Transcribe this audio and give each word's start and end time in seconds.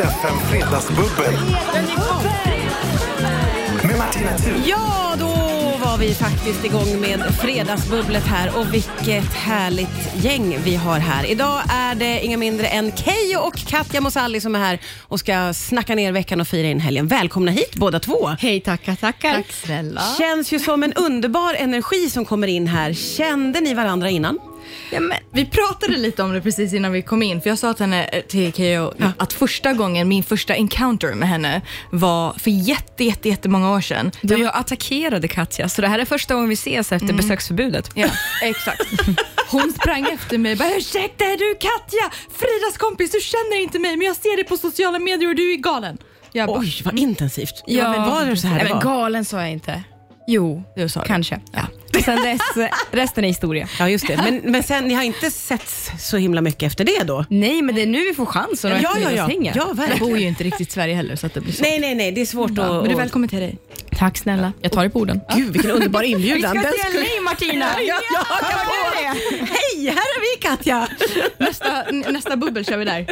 FM 0.00 0.38
Fredagsbubbel. 0.50 1.34
Med 3.84 3.98
Martina 3.98 4.38
Thun. 4.38 4.62
Ja, 4.66 5.14
då 5.18 5.26
var 5.84 5.98
vi 5.98 6.14
faktiskt 6.14 6.64
igång 6.64 7.00
med 7.00 7.20
fredagsbubblet 7.40 8.24
här 8.26 8.58
och 8.58 8.74
vilket 8.74 9.34
härligt 9.34 10.24
gäng 10.24 10.58
vi 10.64 10.74
har 10.74 10.98
här. 10.98 11.30
Idag 11.30 11.62
är 11.68 11.94
det 11.94 12.20
inga 12.24 12.36
mindre 12.36 12.66
än 12.66 12.92
Keyyo 12.96 13.38
och 13.38 13.54
Katja 13.54 14.00
Mosalli 14.00 14.40
som 14.40 14.54
är 14.54 14.58
här 14.58 14.78
och 15.08 15.20
ska 15.20 15.54
snacka 15.54 15.94
ner 15.94 16.12
veckan 16.12 16.40
och 16.40 16.48
fira 16.48 16.66
in 16.68 16.80
helgen. 16.80 17.06
Välkomna 17.06 17.50
hit 17.50 17.74
båda 17.74 18.00
två. 18.00 18.26
Hej, 18.26 18.60
tackar, 18.60 18.94
tackar. 18.94 19.34
Tack 19.34 19.52
snälla. 19.52 20.02
Känns 20.18 20.52
ju 20.52 20.58
som 20.58 20.82
en 20.82 20.92
underbar 20.92 21.54
energi 21.54 22.10
som 22.10 22.24
kommer 22.24 22.46
in 22.46 22.66
här. 22.66 22.92
Kände 22.92 23.60
ni 23.60 23.74
varandra 23.74 24.10
innan? 24.10 24.38
Ja, 24.92 25.00
men, 25.00 25.18
vi 25.32 25.44
pratade 25.44 25.96
lite 25.96 26.22
om 26.22 26.32
det 26.32 26.40
precis 26.40 26.72
innan 26.72 26.92
vi 26.92 27.02
kom 27.02 27.22
in, 27.22 27.40
för 27.40 27.50
jag 27.50 27.58
sa 27.58 27.74
till 27.74 27.84
henne, 27.84 28.04
eh, 28.04 28.22
till 28.22 28.52
Keyyo, 28.52 28.92
att 29.16 29.32
första 29.32 29.72
gången, 29.72 30.08
min 30.08 30.22
första 30.22 30.54
encounter 30.54 31.14
med 31.14 31.28
henne 31.28 31.60
var 31.90 32.32
för 32.32 32.50
jätte, 32.50 33.04
jätte, 33.04 33.28
jättemånga 33.28 33.72
år 33.72 33.80
sedan. 33.80 34.12
Du 34.20 34.36
jag 34.36 34.56
attackerade 34.56 35.28
Katja, 35.28 35.68
så 35.68 35.82
det 35.82 35.88
här 35.88 35.98
är 35.98 36.04
första 36.04 36.34
gången 36.34 36.48
vi 36.48 36.54
ses 36.54 36.92
efter 36.92 37.12
besöksförbudet. 37.12 37.90
Ja, 37.94 38.08
exakt. 38.42 38.82
Hon 39.50 39.72
sprang 39.72 40.06
efter 40.12 40.38
mig 40.38 40.52
och 40.52 40.58
bara 40.58 40.76
“ursäkta, 40.76 41.24
är 41.24 41.36
du 41.36 41.54
Katja? 41.54 42.10
Fridas 42.38 42.78
kompis, 42.78 43.10
du 43.10 43.20
känner 43.20 43.62
inte 43.62 43.78
mig 43.78 43.96
men 43.96 44.06
jag 44.06 44.16
ser 44.16 44.36
dig 44.36 44.44
på 44.44 44.56
sociala 44.56 44.98
medier 44.98 45.28
och 45.28 45.34
du 45.34 45.52
är 45.52 45.56
galen”. 45.56 45.98
Jag 46.32 46.48
bara, 46.48 46.58
Oj, 46.60 46.82
vad 46.84 46.98
intensivt. 46.98 47.62
Ja, 47.66 47.90
men 47.90 48.10
var 48.10 48.24
det 48.26 48.36
så 48.36 48.46
här 48.46 48.54
Nej, 48.54 48.64
det 48.64 48.74
men 48.74 48.84
var? 48.86 48.94
galen 48.96 49.24
sa 49.24 49.40
jag 49.40 49.50
inte. 49.50 49.82
Jo, 50.26 50.62
du 50.76 50.88
sa 50.88 51.00
det. 51.00 51.06
kanske. 51.06 51.40
Ja. 51.52 51.62
Sen 52.04 52.22
dess, 52.22 52.70
resten 52.90 53.24
är 53.24 53.28
historia. 53.28 53.68
Ja, 53.78 53.88
just 53.88 54.06
det. 54.06 54.16
Men, 54.16 54.40
men 54.44 54.62
sen, 54.62 54.84
ni 54.88 54.94
har 54.94 55.02
inte 55.02 55.30
setts 55.30 55.90
så 55.98 56.16
himla 56.16 56.40
mycket 56.40 56.62
efter 56.62 56.84
det 56.84 57.02
då? 57.04 57.24
Nej, 57.28 57.62
men 57.62 57.74
det 57.74 57.82
är 57.82 57.86
nu 57.86 57.98
vi 58.04 58.14
får 58.14 58.26
chansen 58.26 58.72
att 58.72 58.82
Ja, 58.82 58.90
ja, 59.02 59.10
ja. 59.10 59.26
hänga. 59.26 59.52
ja 59.56 59.64
Jag 59.68 59.76
verkligen. 59.76 59.98
bor 60.08 60.18
ju 60.18 60.26
inte 60.26 60.44
riktigt 60.44 60.68
i 60.68 60.72
Sverige 60.72 60.94
heller 60.94 61.16
så 61.16 61.26
att 61.26 61.34
det 61.34 61.40
blir 61.40 61.52
så. 61.52 61.62
Nej, 61.62 61.80
nej, 61.80 61.94
nej, 61.94 62.12
det 62.12 62.20
är 62.20 62.26
svårt 62.26 62.50
att... 62.50 62.56
men 62.56 62.84
du 62.84 62.90
är 62.90 62.96
välkommen 62.96 63.28
till 63.28 63.38
dig. 63.38 63.58
Tack 64.00 64.18
snälla. 64.18 64.52
Jag 64.60 64.72
tar 64.72 64.82
det 64.84 64.90
på 64.90 64.98
orden. 65.00 65.20
Gud, 65.36 65.52
vilken 65.52 65.70
underbar 65.70 66.02
inbjudan. 66.02 66.54
Den 66.62 66.64
skulle- 66.64 67.00
nej 67.00 67.20
Martina! 67.24 67.66
Ja, 67.80 68.00
ja, 68.14 68.24
haka 68.28 68.56
på. 68.56 68.72
Hej, 69.38 69.84
här 69.86 69.92
är 69.96 70.20
vi 70.20 70.42
Katja! 70.42 70.88
Nästa, 71.38 71.82
nästa 72.10 72.36
bubbel 72.36 72.64
kör 72.64 72.76
vi 72.78 72.84
där. 72.84 73.06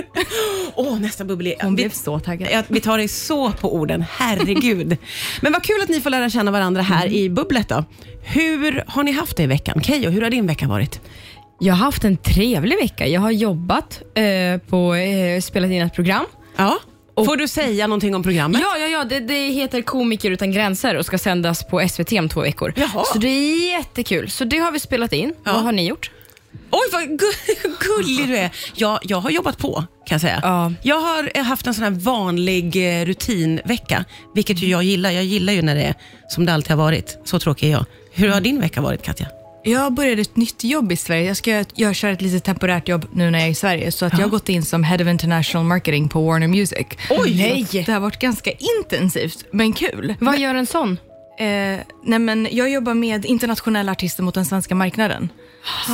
Åh, 0.74 1.00
nästa 1.00 1.24
bubbel. 1.24 1.54
Hon 1.62 1.76
vi, 1.76 1.82
blev 1.82 1.90
så 1.90 2.18
taggad. 2.18 2.48
ja, 2.52 2.62
vi 2.68 2.80
tar 2.80 2.98
dig 2.98 3.08
så 3.08 3.52
på 3.52 3.74
orden, 3.74 4.04
herregud. 4.10 4.96
Men 5.40 5.52
vad 5.52 5.62
kul 5.62 5.82
att 5.82 5.88
ni 5.88 6.00
får 6.00 6.10
lära 6.10 6.30
känna 6.30 6.50
varandra 6.50 6.82
här 6.82 7.06
i 7.06 7.30
bubblet 7.30 7.68
då. 7.68 7.84
Hur 8.22 8.84
har 8.86 9.02
ni 9.02 9.12
haft 9.12 9.36
det 9.36 9.42
i 9.42 9.46
veckan? 9.46 9.82
Keyyo, 9.82 10.10
hur 10.10 10.22
har 10.22 10.30
din 10.30 10.46
vecka 10.46 10.68
varit? 10.68 11.00
Jag 11.60 11.74
har 11.74 11.84
haft 11.84 12.04
en 12.04 12.16
trevlig 12.16 12.76
vecka. 12.76 13.06
Jag 13.06 13.20
har 13.20 13.30
jobbat 13.30 14.02
eh, 14.14 14.60
på, 14.68 14.94
eh, 14.94 15.40
spelat 15.40 15.70
in 15.70 15.82
ett 15.82 15.94
program. 15.94 16.24
Ja. 16.56 16.78
Får 17.26 17.36
du 17.36 17.48
säga 17.48 17.86
någonting 17.86 18.14
om 18.14 18.22
programmet? 18.22 18.60
Ja, 18.64 18.78
ja, 18.78 18.86
ja 18.86 19.04
det, 19.04 19.20
det 19.20 19.48
heter 19.50 19.82
Komiker 19.82 20.30
utan 20.30 20.52
gränser 20.52 20.94
och 20.96 21.06
ska 21.06 21.18
sändas 21.18 21.64
på 21.66 21.88
SVT 21.88 22.12
om 22.12 22.28
två 22.28 22.40
veckor. 22.40 22.72
Jaha. 22.76 23.04
Så 23.12 23.18
det 23.18 23.28
är 23.28 23.70
jättekul. 23.78 24.30
Så 24.30 24.44
det 24.44 24.58
har 24.58 24.70
vi 24.72 24.80
spelat 24.80 25.12
in. 25.12 25.32
Ja. 25.44 25.52
Vad 25.52 25.62
har 25.62 25.72
ni 25.72 25.86
gjort? 25.88 26.10
Oj, 26.70 26.80
vad 26.92 27.02
gu- 27.02 27.76
gullig 27.80 28.28
du 28.28 28.36
är. 28.36 28.50
Jag, 28.74 28.98
jag 29.02 29.20
har 29.20 29.30
jobbat 29.30 29.58
på, 29.58 29.72
kan 29.74 30.14
jag 30.14 30.20
säga. 30.20 30.40
Ja. 30.42 30.72
Jag 30.82 31.00
har 31.00 31.30
eh, 31.34 31.42
haft 31.42 31.66
en 31.66 31.74
sån 31.74 31.84
här 31.84 31.90
vanlig 31.90 33.00
eh, 33.00 33.04
rutinvecka, 33.04 34.04
vilket 34.34 34.62
ju 34.62 34.66
jag 34.68 34.82
gillar. 34.82 35.10
Jag 35.10 35.24
gillar 35.24 35.52
ju 35.52 35.62
när 35.62 35.74
det 35.74 35.82
är 35.82 35.94
som 36.28 36.46
det 36.46 36.52
alltid 36.54 36.70
har 36.70 36.76
varit. 36.78 37.18
Så 37.24 37.38
tråkig 37.38 37.66
är 37.68 37.72
jag. 37.72 37.84
Hur 38.12 38.28
har 38.28 38.40
din 38.40 38.60
vecka 38.60 38.80
varit, 38.80 39.02
Katja? 39.02 39.26
Jag 39.62 39.92
började 39.92 40.22
ett 40.22 40.36
nytt 40.36 40.64
jobb 40.64 40.92
i 40.92 40.96
Sverige. 40.96 41.26
Jag 41.26 41.36
ska 41.36 41.64
jag 41.74 41.94
kör 41.94 42.12
ett 42.12 42.22
litet 42.22 42.44
temporärt 42.44 42.88
jobb 42.88 43.06
nu 43.12 43.30
när 43.30 43.38
jag 43.38 43.48
är 43.48 43.52
i 43.52 43.54
Sverige. 43.54 43.92
Så 43.92 44.06
att 44.06 44.12
jag 44.12 44.20
har 44.20 44.28
gått 44.28 44.48
in 44.48 44.62
som 44.62 44.84
Head 44.84 45.02
of 45.02 45.08
International 45.08 45.66
Marketing 45.66 46.08
på 46.08 46.22
Warner 46.26 46.48
Music. 46.48 46.86
Oj! 47.10 47.36
Nej! 47.36 47.84
Det 47.86 47.92
har 47.92 48.00
varit 48.00 48.18
ganska 48.18 48.50
intensivt, 48.80 49.44
men 49.52 49.72
kul. 49.72 50.14
Vad 50.20 50.38
gör 50.38 50.54
en 50.54 50.66
sån? 50.66 50.98
Eh, 51.38 51.80
nej 52.04 52.18
men 52.18 52.48
jag 52.50 52.70
jobbar 52.70 52.94
med 52.94 53.24
internationella 53.24 53.92
artister 53.92 54.22
mot 54.22 54.34
den 54.34 54.44
svenska 54.44 54.74
marknaden. 54.74 55.28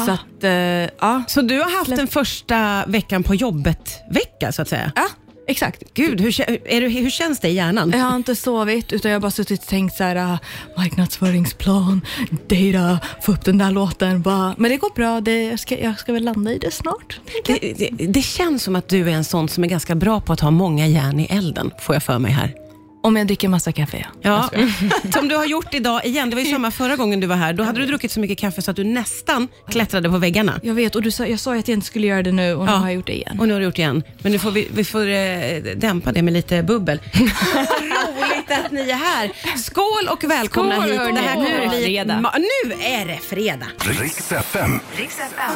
Så 0.07 0.11
att, 0.11 0.45
eh, 0.45 0.51
ja. 0.51 1.23
Så 1.29 1.43
du 1.43 1.59
har 1.59 1.79
haft 1.79 1.97
den 1.97 2.09
första 2.09 2.85
veckan 2.87 3.23
på 3.23 3.35
jobbet-vecka, 3.35 4.53
så 4.53 4.63
att 4.63 4.69
säga? 4.69 4.93
ja, 4.97 5.07
exakt. 5.47 5.83
Gud, 5.95 6.21
hur, 6.21 6.41
är 6.69 6.81
du, 6.81 6.89
hur 6.89 7.11
känns 7.11 7.41
det 7.41 7.49
i 7.49 7.53
hjärnan? 7.53 7.91
Jag 7.91 7.99
har 7.99 8.17
inte 8.17 8.37
sovit 8.37 8.93
utan 8.93 9.11
jag 9.11 9.17
har 9.17 9.21
bara 9.21 9.31
suttit 9.31 9.61
och 9.63 9.69
tänkt 9.69 9.97
så 9.97 10.05
här, 10.05 10.17
ah, 10.17 10.39
marknadsföringsplan, 10.77 12.01
data, 12.49 12.99
få 13.23 13.33
upp 13.33 13.45
den 13.45 13.59
där 13.59 13.71
låten. 13.71 14.23
Bara. 14.23 14.55
Men 14.59 14.71
det 14.71 14.77
går 14.77 14.95
bra, 14.95 15.21
det, 15.21 15.43
jag, 15.43 15.61
ska, 15.61 15.79
jag 15.79 15.99
ska 15.99 16.13
väl 16.13 16.25
landa 16.25 16.53
i 16.53 16.59
det 16.59 16.71
snart. 16.71 17.21
Det, 17.47 17.75
det, 17.79 18.07
det 18.07 18.23
känns 18.23 18.63
som 18.63 18.77
att 18.77 18.89
du 18.89 19.11
är 19.11 19.15
en 19.15 19.25
sån 19.25 19.49
som 19.49 19.65
är 19.65 19.69
ganska 19.69 19.95
bra 19.95 20.21
på 20.21 20.33
att 20.33 20.41
ha 20.41 20.51
många 20.51 20.87
järn 20.87 21.21
i 21.21 21.27
elden, 21.31 21.71
får 21.81 21.95
jag 21.95 22.03
för 22.03 22.19
mig 22.19 22.33
här. 22.33 22.64
Om 23.05 23.17
jag 23.17 23.27
dricker 23.27 23.49
massa 23.49 23.73
kaffe, 23.73 24.07
ja. 24.21 24.51
Ja, 24.53 24.61
som 25.13 25.29
du 25.29 25.37
har 25.37 25.45
gjort 25.45 25.75
idag 25.75 26.05
igen. 26.07 26.31
Det 26.31 26.37
var 26.37 26.43
ju 26.43 26.51
samma 26.51 26.71
förra 26.71 26.97
gånggen 26.97 27.21
du 27.21 27.27
var 27.27 27.37
här. 27.37 27.53
Då 27.53 27.63
hade 27.65 27.81
du 27.81 27.87
druckit 27.87 28.13
så 28.13 28.21
mycket 28.21 28.39
kaffe 28.39 28.63
så 28.63 28.71
att 28.71 28.77
du 28.77 28.85
nästan 28.85 29.49
klättrade 29.71 30.11
på 30.11 30.19
väggarna. 30.19 30.61
Jag 30.63 30.75
vet, 30.75 30.95
och 30.95 31.03
du 31.03 31.11
sa, 31.11 31.27
jag 31.27 31.41
sa 31.41 31.53
ju 31.55 31.61
att 31.61 31.69
jag 31.69 31.77
inte 31.77 31.87
skulle 31.87 32.07
göra 32.07 32.23
det 32.23 32.33
nu 32.33 32.55
och 32.55 32.65
nu 32.67 32.71
Ja. 32.73 32.77
har 32.77 32.87
jag 32.87 32.95
gjort 32.95 33.07
det 33.07 33.13
igen. 33.17 33.41
Och 33.41 33.47
nu 33.49 33.53
har 33.55 33.61
du 33.61 33.67
gjort 33.67 33.77
det 33.77 33.83
igen. 33.83 34.03
Men 34.23 34.33
nu 34.33 34.39
får 34.39 34.51
vi, 34.51 34.69
vi 34.75 34.85
får 34.85 35.09
eh, 35.09 35.63
dämpa 35.77 36.13
det 36.13 36.23
med 36.23 36.33
lite 36.33 36.63
bubbel. 36.63 37.01
Roligt 37.15 38.51
att 38.65 38.73
ni 38.73 38.91
är 38.91 38.95
här. 38.95 39.31
Skål 39.59 40.09
och 40.11 40.25
välkomna 40.25 40.75
Skål, 40.77 40.89
hit. 40.91 40.99
hörni. 41.01 41.13
Det 41.15 41.21
här 41.21 41.35
kommer 41.35 41.49
Nu 41.51 41.57
är 41.57 41.61
det 41.63 41.69
bli 41.69 41.79
ett 41.79 41.85
fredag. 41.85 42.15
ma- 42.15 42.39
Nu 42.69 42.73
är 42.85 43.07
det 43.07 43.19
fredag. 43.19 43.67
Riks 44.01 44.33
FM. 44.33 44.81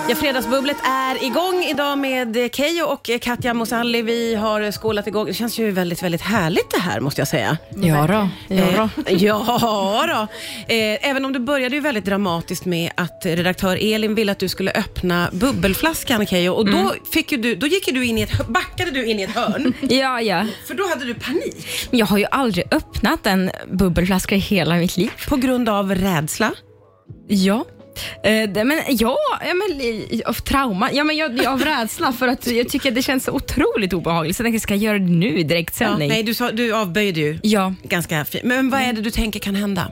Ja, 0.08 0.14
fredagsbubblet 0.16 0.76
är 0.86 1.24
igång 1.24 1.64
idag 1.70 1.98
med 1.98 2.36
eh, 2.36 2.48
Keyyo 2.48 2.84
och 2.84 3.10
eh, 3.10 3.18
Katja 3.18 3.54
Mosalli. 3.54 4.02
Vi 4.02 4.34
har 4.34 4.72
skålat 4.72 5.06
igång. 5.06 5.26
Det 5.26 5.34
känns 5.34 5.58
ju 5.58 5.70
väldigt, 5.70 6.02
väldigt 6.02 6.20
härligt 6.22 6.70
det 6.70 6.80
här 6.80 7.00
måste 7.00 7.20
jag 7.20 7.28
säga. 7.38 7.58
Ja 7.82 8.06
då. 8.06 8.54
Ja 8.54 8.90
då. 8.96 9.02
Eh, 9.06 9.24
ja 9.24 10.04
då. 10.08 10.20
Eh, 10.74 11.08
även 11.10 11.24
om 11.24 11.32
det 11.32 11.40
började 11.40 11.74
ju 11.74 11.80
väldigt 11.80 12.04
dramatiskt 12.04 12.64
med 12.64 12.90
att 12.94 13.20
redaktör 13.24 13.78
Elin 13.94 14.14
ville 14.14 14.32
att 14.32 14.38
du 14.38 14.48
skulle 14.48 14.70
öppna 14.70 15.28
bubbelflaskan 15.32 16.26
Keyyo 16.26 16.50
och 16.52 16.70
då, 16.70 16.94
fick 17.12 17.32
ju 17.32 17.38
du, 17.38 17.54
då 17.54 17.66
gick 17.66 17.88
ju 17.88 17.94
du 17.94 18.04
in 18.04 18.18
i 18.18 18.22
ett, 18.22 18.48
backade 18.48 18.90
du 18.90 19.06
in 19.06 19.20
i 19.20 19.22
ett 19.22 19.34
hörn 19.34 19.72
Ja, 19.80 20.20
ja. 20.20 20.46
för 20.66 20.74
då 20.74 20.88
hade 20.88 21.04
du 21.04 21.14
panik 21.14 21.66
Men 21.90 21.98
jag 21.98 22.06
har 22.06 22.18
ju 22.18 22.26
aldrig 22.30 22.64
öppnat 22.70 23.26
en 23.26 23.50
bubbelflaska 23.70 24.34
i 24.34 24.38
hela 24.38 24.74
mitt 24.74 24.96
liv. 24.96 25.10
på 25.28 25.36
grund 25.36 25.68
av 25.68 25.94
rädsla. 25.94 26.52
Ja. 27.28 27.64
Eh, 28.22 28.48
det, 28.50 28.64
men 28.64 28.80
ja, 28.88 29.16
ja 29.46 29.54
men, 29.54 29.80
i- 29.80 30.22
av 30.26 30.32
trauma. 30.32 30.92
Ja, 30.92 31.04
men 31.04 31.16
jag, 31.16 31.46
av 31.46 31.60
rädsla 31.64 32.12
för 32.12 32.28
att 32.28 32.46
jag 32.46 32.68
tycker 32.68 32.88
att 32.88 32.94
det 32.94 33.02
känns 33.02 33.24
så 33.24 33.32
otroligt 33.32 33.92
obehagligt. 33.92 34.36
Så 34.36 34.40
jag 34.40 34.44
tänkte, 34.44 34.60
ska 34.60 34.74
jag 34.74 34.82
göra 34.82 34.98
det 34.98 35.04
nu 35.12 35.38
i 35.38 35.42
direktsändning? 35.42 36.08
nej, 36.08 36.22
du, 36.22 36.34
sa, 36.34 36.50
du 36.50 36.72
avböjde 36.74 37.20
ju 37.20 37.38
Ja, 37.42 37.74
ganska 37.82 38.24
fint. 38.24 38.44
Men 38.44 38.70
vad 38.70 38.80
är 38.80 38.92
det 38.92 39.00
du 39.00 39.10
tänker 39.10 39.40
kan 39.40 39.54
hända? 39.54 39.90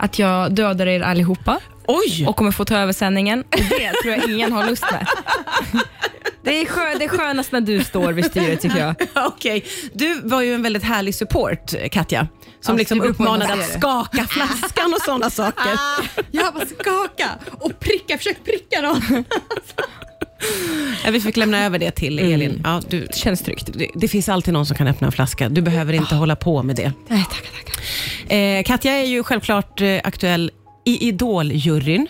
att 0.00 0.18
jag 0.18 0.52
dödar 0.52 0.86
er 0.86 1.00
allihopa 1.00 1.60
Oj! 1.86 2.24
och 2.28 2.36
kommer 2.36 2.50
få 2.50 2.64
ta 2.64 2.76
över 2.78 2.92
sändningen. 2.92 3.40
Och 3.40 3.56
det 3.78 3.92
tror 4.02 4.14
jag 4.14 4.30
ingen 4.30 4.52
har 4.52 4.66
lust 4.66 4.84
med. 4.92 5.06
Det 6.44 6.60
är, 6.60 6.66
skö, 6.66 6.98
det 6.98 7.04
är 7.04 7.08
skönast 7.08 7.52
när 7.52 7.60
du 7.60 7.84
står 7.84 8.12
vid 8.12 8.24
styret 8.24 8.60
tycker 8.60 8.78
jag. 8.78 8.94
Okej, 9.26 9.64
du 9.92 10.20
var 10.20 10.42
ju 10.42 10.54
en 10.54 10.62
väldigt 10.62 10.82
härlig 10.82 11.14
support 11.14 11.74
Katja. 11.90 12.28
Som 12.60 12.74
Ja, 12.74 12.78
liksom 12.78 12.98
man 12.98 13.06
uppmanade 13.06 13.52
att 13.52 13.66
ser 13.66 13.78
skaka 13.78 14.24
flaskan 14.24 14.94
och 14.94 15.00
sådana 15.00 15.30
saker. 15.30 15.72
Jag 16.30 16.54
bara 16.54 16.66
skaka 16.66 17.28
och 17.52 17.80
pricka, 17.80 18.18
försök 18.18 18.44
pricka 18.44 18.82
dem. 18.82 19.24
Ja, 21.04 21.10
vi 21.10 21.20
fick 21.20 21.36
lämna 21.36 21.64
över 21.64 21.78
det 21.78 21.90
till 21.90 22.18
Elin. 22.18 22.60
Ja, 22.64 22.82
du, 22.88 23.06
känns 23.14 23.42
tryggt. 23.42 23.70
det, 23.72 23.88
det 23.94 24.08
finns 24.08 24.28
alltid 24.28 24.54
någon 24.54 24.66
som 24.66 24.76
kan 24.76 24.86
öppna 24.88 25.06
en 25.06 25.12
flaska. 25.12 25.48
Du 25.48 25.62
behöver 25.62 25.92
inte 25.92 26.14
hålla 26.14 26.36
på 26.36 26.62
med 26.62 26.76
det. 26.76 26.92
Nej, 27.08 27.24
tackar, 27.30 27.50
tackar. 27.58 28.36
Eh, 28.36 28.62
Katja 28.62 28.92
är 28.92 29.04
ju 29.04 29.22
självklart 29.22 29.80
eh, 29.80 30.00
aktuell 30.04 30.50
i 30.84 31.08
Idol-juryn. 31.08 32.06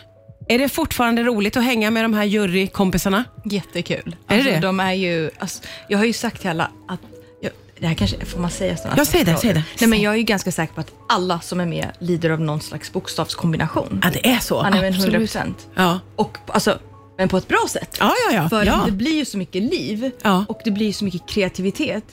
Är 0.48 0.59
det 0.59 0.69
fortfarande 0.69 1.22
roligt 1.22 1.56
att 1.56 1.64
hänga 1.64 1.91
med 1.91 2.04
de 2.04 2.14
här 2.14 2.25
jurykompisarna? 2.25 3.25
Jättekul. 3.44 4.16
Är 4.28 4.34
Alltså, 4.36 4.50
det? 4.50 4.59
De 4.60 4.81
är 4.81 4.92
ju, 4.92 5.31
alltså, 5.38 5.62
jag 5.88 5.98
har 5.98 6.04
ju 6.04 6.12
sagt 6.12 6.41
till 6.41 6.50
alla 6.50 6.71
att 6.89 7.00
jag, 7.41 7.53
det 7.80 7.86
här 7.86 7.95
kanske, 7.95 8.24
får 8.24 8.41
man 8.41 8.50
säga 8.50 8.77
sådana 8.77 8.95
Ja, 8.98 9.04
säg 9.04 9.24
det, 9.24 9.36
säg 9.36 9.54
det. 9.54 9.65
Nej, 9.80 9.89
men 9.89 10.00
jag 10.00 10.12
är 10.12 10.16
ju 10.18 10.22
ganska 10.22 10.53
säker 10.53 10.74
på 10.74 10.80
att 10.80 10.92
alla 11.09 11.41
som 11.41 11.60
är 11.60 11.66
med 11.66 11.89
lider 11.98 12.30
av 12.30 12.41
någon 12.41 12.60
slags 12.60 12.92
bokstavskombination. 12.92 14.00
Ja, 14.04 14.10
det 14.12 14.28
är 14.28 14.39
så. 14.39 14.62
Han 14.62 14.72
är 14.74 14.78
Absolut. 14.89 15.04
100 15.04 15.18
procent. 15.18 15.68
Ja. 15.74 16.00
Och 16.16 16.39
alltså, 16.47 16.78
men 17.18 17.28
på 17.28 17.36
ett 17.36 17.48
bra 17.48 17.66
sätt. 17.71 17.97
Ja, 18.00 18.15
ja, 18.30 18.34
ja. 18.36 18.48
För 18.48 18.65
ja. 18.66 18.83
det 18.86 18.92
blir 18.92 19.15
ju 19.15 19.24
så 19.24 19.39
mycket 19.39 19.62
liv 19.62 20.10
Ja. 20.22 20.45
och 20.48 20.60
det 20.65 20.71
blir 20.71 20.92
så 20.92 21.04
mycket 21.04 21.28
kreativitet. 21.28 22.04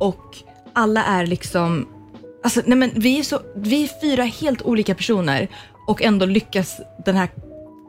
Och 0.00 0.36
alla 0.72 1.04
är 1.04 1.26
liksom, 1.26 1.88
alltså, 2.44 2.60
nej 2.66 2.78
men 2.78 2.90
vi 2.94 3.18
är, 3.18 3.22
så, 3.22 3.40
vi 3.56 3.82
är 3.84 4.00
fyra 4.00 4.22
helt 4.24 4.62
olika 4.62 4.94
personer 4.94 5.48
och 5.86 6.02
ändå 6.02 6.26
lyckas 6.26 6.80
den 7.04 7.16
här 7.16 7.28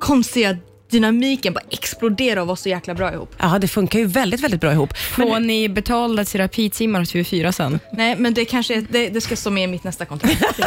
konstiga 0.03 0.57
dynamiken 0.91 1.53
bara 1.53 1.63
explodera 1.69 2.41
och 2.41 2.47
vara 2.47 2.55
så 2.55 2.69
jäkla 2.69 2.93
bra 2.93 3.13
ihop. 3.13 3.35
ja, 3.39 3.59
det 3.59 3.67
funkar 3.67 3.99
ju 3.99 4.05
väldigt, 4.05 4.41
väldigt 4.41 4.61
bra 4.61 4.71
ihop. 4.71 4.97
Får 4.97 5.39
ni 5.39 5.69
betalda 5.69 6.25
terapitimmar 6.25 6.99
hos 6.99 7.13
TV4 7.13 7.51
sen? 7.51 7.79
Nej, 7.91 8.15
men 8.15 8.33
det 8.33 8.45
kanske 8.45 8.75
är- 8.75 8.85
det, 8.89 9.09
det 9.09 9.21
ska 9.21 9.35
stå 9.35 9.49
med 9.49 9.63
i 9.63 9.67
mitt 9.67 9.83
nästa 9.83 10.05
kontrakt. 10.05 10.43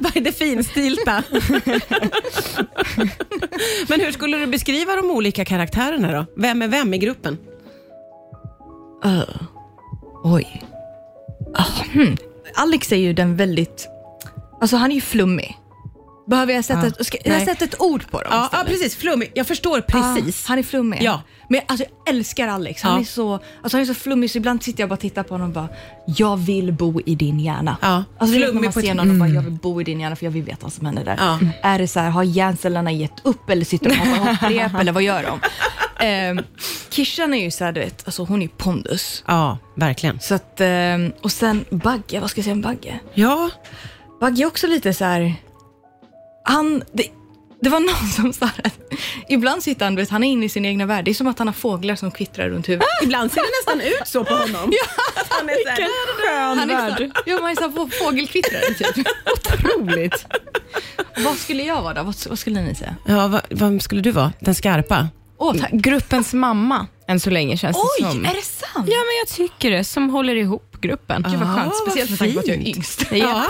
Vad 0.00 0.16
är 0.16 0.20
det 0.20 0.32
finstilta? 0.32 1.22
Men 3.88 4.00
hur 4.00 4.12
skulle 4.12 4.36
du 4.38 4.46
beskriva 4.46 4.96
de 4.96 5.10
olika 5.10 5.44
karaktärerna 5.44 6.12
då? 6.12 6.26
Vem 6.36 6.62
är 6.62 6.68
vem 6.68 6.94
i 6.94 6.98
gruppen? 6.98 7.38
Uh. 9.04 9.22
Oj. 10.24 10.62
Ah, 11.54 11.64
hmm. 11.92 12.16
Alex 12.54 12.92
är 12.92 12.96
ju 12.96 13.12
den 13.12 13.36
väldigt, 13.36 13.88
alltså 14.60 14.76
han 14.76 14.90
är 14.90 14.94
ju 14.94 15.00
flummig. 15.00 15.56
Behöver 16.30 16.52
jag 16.54 16.64
sätta, 16.64 16.86
ett, 16.86 17.06
ska, 17.06 17.18
jag 17.24 17.42
sätta 17.42 17.64
ett 17.64 17.80
ord 17.80 18.10
på 18.10 18.18
dem 18.22 18.28
Ja, 18.30 18.38
ja, 18.38 18.44
istället? 18.46 18.66
precis. 18.66 18.96
Flummig. 18.96 19.30
Jag 19.34 19.46
förstår 19.46 19.80
precis. 19.80 20.44
Ah, 20.44 20.48
han 20.48 20.58
är 20.58 20.62
flummig. 20.62 20.98
Ja. 21.02 21.22
Men 21.48 21.60
alltså, 21.66 21.86
jag 22.04 22.14
älskar 22.14 22.48
Alex. 22.48 22.82
Han, 22.82 22.94
Ja. 22.94 23.00
är 23.00 23.04
så, 23.04 23.32
alltså, 23.62 23.76
han 23.76 23.80
är 23.82 23.84
så 23.86 23.94
flummig 23.94 24.30
så 24.30 24.38
ibland 24.38 24.62
sitter 24.62 24.80
jag 24.82 24.88
bara 24.88 24.94
och 24.94 25.00
tittar 25.00 25.22
på 25.22 25.34
honom 25.34 25.48
och 25.48 25.54
bara, 25.54 25.68
jag 26.06 26.36
vill 26.36 26.72
bo 26.72 27.00
i 27.06 27.14
din 27.14 27.40
hjärna. 27.40 27.76
Ja. 27.82 28.04
Alltså, 28.18 28.36
det 28.36 28.36
är 28.36 28.40
när 28.40 28.46
Flummig 28.46 28.64
man 28.66 28.72
på 28.72 28.80
ser 28.80 28.90
ett- 28.90 28.96
någon 28.96 29.10
och 29.10 29.16
bara, 29.16 29.28
jag 29.28 29.42
vill 29.42 29.52
bo 29.52 29.80
i 29.80 29.84
din 29.84 30.00
hjärna 30.00 30.16
för 30.16 30.26
jag 30.26 30.30
vill 30.30 30.42
veta 30.42 30.58
vad 30.62 30.72
som 30.72 30.86
händer 30.86 31.04
där. 31.04 31.16
Ja. 31.18 31.38
Är 31.62 31.78
det 31.78 31.88
så 31.88 32.00
här, 32.00 32.10
har 32.10 32.22
hjärncellerna 32.22 32.92
gett 32.92 33.20
upp 33.26 33.50
eller 33.50 33.64
sitter 33.64 33.90
de 33.90 34.00
och 34.00 34.06
hoppar 34.06 34.32
hopprep 34.42 34.74
eller 34.80 34.92
vad 34.92 35.02
gör 35.02 35.22
de? 35.22 35.40
Eh, 36.06 36.44
Kishan 36.90 37.34
är 37.34 37.44
ju 37.44 37.50
så 37.50 37.64
här, 37.64 37.72
du 37.72 37.80
vet, 37.80 38.02
alltså, 38.06 38.24
hon 38.24 38.38
är 38.38 38.42
ju 38.42 38.48
pondus. 38.48 39.24
Ja, 39.26 39.58
verkligen. 39.74 40.20
Så 40.20 40.34
att, 40.34 40.60
ehm, 40.60 41.12
och 41.22 41.32
sen 41.32 41.64
Bagge, 41.70 42.20
vad 42.20 42.30
ska 42.30 42.38
jag 42.38 42.44
säga 42.44 42.54
om 42.54 42.60
Bagge? 42.62 42.98
Ja, 43.14 43.50
Bagge 44.20 44.42
är 44.42 44.46
också 44.46 44.66
lite 44.66 44.94
så 44.94 45.04
här. 45.04 45.34
Han, 46.44 46.82
det, 46.92 47.06
det 47.62 47.68
var 47.68 47.80
någon 47.90 48.08
som 48.08 48.32
sa 48.32 48.46
att 48.64 48.78
ibland 49.28 49.62
sitter 49.62 49.84
han, 49.84 49.96
vet, 49.96 50.10
han 50.10 50.24
är 50.24 50.28
inne 50.28 50.46
i 50.46 50.48
sin 50.48 50.64
egna 50.64 50.86
värld. 50.86 51.04
Det 51.04 51.10
är 51.10 51.14
som 51.14 51.26
att 51.26 51.38
han 51.38 51.48
har 51.48 51.54
fåglar 51.54 51.94
som 51.96 52.10
kvittrar 52.10 52.48
runt 52.48 52.68
huvudet. 52.68 52.86
ibland 53.02 53.32
ser 53.32 53.40
det 53.40 53.48
nästan 53.74 53.80
ut 54.00 54.08
så 54.08 54.24
på 54.24 54.34
honom. 54.34 54.72
Att 55.16 55.26
han 55.28 55.48
är 55.48 55.54
så 55.64 55.68
här, 55.68 55.88
skön 56.26 56.58
Han 56.58 56.70
är 56.70 56.96
så, 56.96 57.10
ja, 57.26 57.38
man 57.40 57.50
är 57.50 57.54
så 57.54 57.60
här 57.62 57.70
få- 57.70 57.90
fågelkvittrare 58.04 58.74
typ. 58.74 59.06
Otroligt. 59.34 60.26
vad 61.24 61.36
skulle 61.36 61.62
jag 61.62 61.82
vara 61.82 61.94
då? 61.94 62.02
Vad, 62.02 62.14
vad 62.28 62.38
skulle 62.38 62.60
ni 62.62 62.74
säga? 62.74 62.96
Ja, 63.06 63.28
vad, 63.28 63.42
vad 63.50 63.82
skulle 63.82 64.00
du 64.00 64.10
vara? 64.10 64.32
Den 64.40 64.54
skarpa? 64.54 65.08
Åh, 65.38 65.54
tack. 65.56 65.70
Gruppens 65.72 66.34
mamma, 66.34 66.86
än 67.10 67.20
så 67.20 67.30
länge 67.30 67.56
känns 67.56 67.76
det 67.76 67.82
Oj, 68.06 68.12
som. 68.12 68.24
är 68.24 68.34
det 68.34 68.42
sant? 68.42 68.88
Ja, 68.88 68.98
men 68.98 69.16
jag 69.24 69.28
tycker 69.36 69.70
det. 69.70 69.84
Som 69.84 70.10
håller 70.10 70.34
ihop 70.36 70.76
gruppen. 70.80 71.26
Gud 71.30 71.38
vad 71.40 71.48
Ah, 71.48 71.54
skönt, 71.60 71.74
speciellt 71.76 72.10
med 72.10 72.18
tanke 72.18 72.34
på 72.34 72.40
att 72.40 72.46
jag 72.48 72.56
är 72.56 72.66
yngst. 72.68 73.02
Ja. 73.12 73.46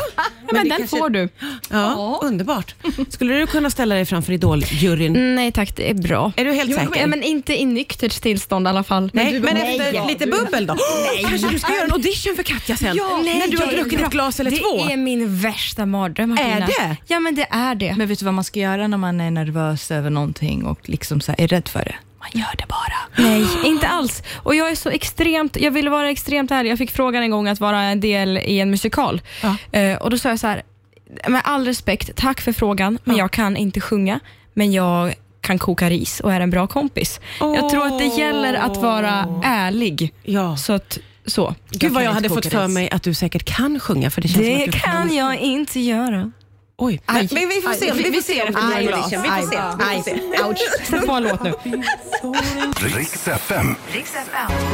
men, 0.52 0.54
det 0.64 0.68
den 0.70 0.78
kanske- 0.78 0.96
får 0.98 1.10
du. 1.10 1.28
Ja, 1.70 2.20
underbart. 2.22 2.74
Skulle 3.08 3.34
du 3.34 3.46
kunna 3.46 3.70
ställa 3.70 3.94
dig 3.94 4.04
framför 4.06 4.32
Idol-juryn? 4.32 5.34
Nej 5.34 5.52
tack, 5.52 5.76
det 5.76 5.90
är 5.90 5.94
bra. 5.94 6.32
Är 6.36 6.44
du 6.44 6.52
helt 6.52 6.74
säker? 6.74 7.00
Ja, 7.00 7.06
men 7.06 7.22
inte 7.22 7.60
i 7.60 7.64
nyktert 7.64 8.22
tillstånd 8.22 8.66
i 8.66 8.70
alla 8.70 8.82
fall. 8.84 9.10
Nej, 9.14 9.32
du- 9.32 9.40
men 9.40 9.54
Nej, 9.54 9.78
efter 9.78 9.94
ja. 9.94 10.06
lite 10.08 10.26
bubbel 10.26 10.66
då? 10.66 10.76
Kanske 11.28 11.48
du 11.48 11.58
ska 11.58 11.72
göra 11.74 11.84
en 11.84 11.92
audition 11.92 12.36
för 12.36 12.42
Katja 12.42 12.76
sen? 12.76 12.96
Ja, 12.96 13.20
när 13.24 13.48
du 13.50 13.58
har 13.58 13.66
druckit 13.66 14.00
ett 14.00 14.10
glas 14.10 14.40
eller 14.40 14.50
det 14.50 14.56
två? 14.56 14.84
Det 14.86 14.92
är 14.92 14.96
min 14.96 15.36
värsta 15.38 15.86
mardröm 15.86 16.28
Martina. 16.30 16.50
Är 16.50 16.60
det? 16.60 16.96
Ja 17.06 17.20
men 17.20 17.34
det 17.34 17.46
är 17.50 17.74
det. 17.74 17.94
Men 17.96 18.08
vet 18.08 18.18
du 18.18 18.24
vad 18.24 18.34
man 18.34 18.44
ska 18.44 18.60
göra 18.60 18.86
när 18.86 18.96
man 18.98 19.20
är 19.20 19.30
nervös 19.30 19.90
över 19.90 20.10
någonting 20.10 20.64
och 20.64 20.88
liksom 20.88 21.20
så 21.20 21.32
här 21.32 21.40
är 21.40 21.48
rädd 21.48 21.68
för 21.68 21.84
det? 21.84 21.94
Man 22.20 22.28
gör 22.32 22.56
det 22.58 22.66
bara. 22.68 23.26
Nej, 23.28 23.46
inte 23.64 23.88
alls. 23.88 24.22
Och 24.36 24.54
jag 24.54 24.70
är 24.70 24.74
så 24.74 24.88
extremt, 24.88 25.56
jag 25.60 25.70
ville 25.70 25.90
vara 25.90 26.10
extremt 26.10 26.50
ärlig. 26.50 26.70
Jag 26.70 26.78
fick 26.78 26.90
frågan 26.90 27.22
en 27.22 27.30
gång 27.30 27.48
att 27.48 27.60
vara 27.60 27.82
en 27.82 28.00
del 28.00 28.38
i 28.38 28.60
en 28.60 28.70
musikal. 28.70 29.20
Ja. 29.42 29.78
Eh, 29.78 29.96
och 29.96 30.10
då 30.10 30.18
sa 30.18 30.28
jag 30.28 30.40
så 30.40 30.46
här, 30.46 30.62
med 31.28 31.40
all 31.44 31.64
respekt, 31.64 32.16
tack 32.16 32.40
för 32.40 32.52
frågan, 32.52 32.98
men 33.04 33.16
jag 33.16 33.30
kan 33.30 33.56
inte 33.56 33.80
sjunga, 33.80 34.20
men 34.54 34.72
jag 34.72 35.14
kan 35.40 35.58
koka 35.58 35.90
ris 35.90 36.20
och 36.20 36.32
är 36.32 36.40
en 36.40 36.50
bra 36.50 36.66
kompis. 36.66 37.20
Jag 37.40 37.70
tror 37.70 37.86
att 37.86 37.98
det 37.98 38.06
gäller 38.06 38.54
att 38.54 38.76
vara 38.76 39.40
ärlig. 39.44 40.14
Ja. 40.22 40.56
Så 40.56 40.72
att, 40.72 40.98
så. 41.26 41.54
Gud 41.70 41.92
vad 41.92 42.02
jag 42.02 42.08
kan 42.08 42.14
hade 42.14 42.28
fått 42.28 42.44
koka 42.44 42.50
för 42.50 42.66
ris. 42.66 42.74
mig 42.74 42.90
att 42.90 43.02
du 43.02 43.14
säkert 43.14 43.44
kan 43.44 43.80
sjunga. 43.80 44.10
För 44.10 44.20
det 44.20 44.28
känns 44.28 44.46
som 44.46 44.56
Det 44.56 44.64
att 44.64 44.72
du 44.72 44.78
kan 44.78 45.14
jag 45.14 45.36
inte 45.36 45.80
göra. 45.80 46.32
Oj, 46.82 47.00
men, 47.06 47.16
Aj. 47.16 47.28
men 47.32 47.48
vi 47.48 47.60
får 47.60 47.72
se. 47.72 47.90
Aj, 47.90 47.96
Vi 48.02 48.12
får 48.12 48.22
se 48.22 48.40
efter 48.40 48.60
Aj, 48.76 48.84
din 48.84 48.94
audition. 48.94 49.22
Vi 49.22 49.28
får 49.28 49.50
se. 49.50 49.58
aj. 49.88 50.02
Vi. 50.06 50.42
Ouch. 50.42 50.86
Sätt 50.90 51.06
på 51.06 51.12
en 51.12 51.22
låt 51.22 51.42
nu. 51.42 51.52
Riks 52.96 53.28
FM. 53.28 53.74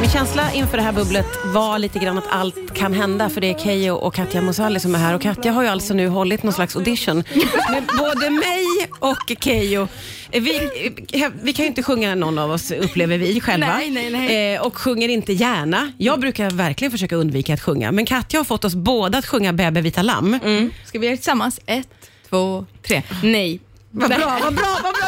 Min 0.01 0.09
känsla 0.09 0.53
inför 0.53 0.77
det 0.77 0.83
här 0.83 0.91
bubblet 0.91 1.25
var 1.45 1.79
lite 1.79 1.99
grann 1.99 2.17
att 2.17 2.27
allt 2.29 2.73
kan 2.73 2.93
hända 2.93 3.29
för 3.29 3.41
det 3.41 3.49
är 3.49 3.59
Keyyo 3.59 3.91
och 3.95 4.13
Katja 4.13 4.41
Mosali 4.41 4.79
som 4.79 4.95
är 4.95 4.99
här 4.99 5.13
och 5.13 5.21
Katja 5.21 5.51
har 5.51 5.63
ju 5.63 5.69
alltså 5.69 5.93
nu 5.93 6.07
hållit 6.07 6.43
någon 6.43 6.53
slags 6.53 6.75
audition 6.75 7.17
med 7.71 7.83
både 7.97 8.29
mig 8.29 8.65
och 8.99 9.31
Keyyo. 9.43 9.87
Vi, 10.31 10.69
vi 11.41 11.53
kan 11.53 11.63
ju 11.65 11.67
inte 11.69 11.83
sjunga 11.83 12.15
någon 12.15 12.39
av 12.39 12.51
oss 12.51 12.71
upplever 12.71 13.17
vi 13.17 13.41
själva 13.41 13.77
Nej, 13.77 13.89
nej, 13.89 14.09
nej. 14.09 14.55
Eh, 14.55 14.61
och 14.61 14.77
sjunger 14.77 15.09
inte 15.09 15.33
gärna. 15.33 15.91
Jag 15.97 16.19
brukar 16.19 16.49
verkligen 16.49 16.91
försöka 16.91 17.15
undvika 17.15 17.53
att 17.53 17.61
sjunga 17.61 17.91
men 17.91 18.05
Katja 18.05 18.39
har 18.39 18.43
fått 18.45 18.65
oss 18.65 18.75
båda 18.75 19.17
att 19.17 19.25
sjunga 19.25 19.53
Bäbe 19.53 19.81
vita 19.81 20.01
lamm. 20.01 20.39
Ska 20.85 20.99
vi 20.99 21.05
göra 21.05 21.13
det 21.13 21.17
tillsammans? 21.17 21.59
Ett, 21.65 21.89
två, 22.29 22.65
tre. 22.87 23.03
Nej. 23.23 23.59
Vad 23.91 24.09
bra, 24.09 24.39
vad 24.43 24.55
bra, 24.55 24.77
vad 24.83 24.93
bra. 24.93 25.07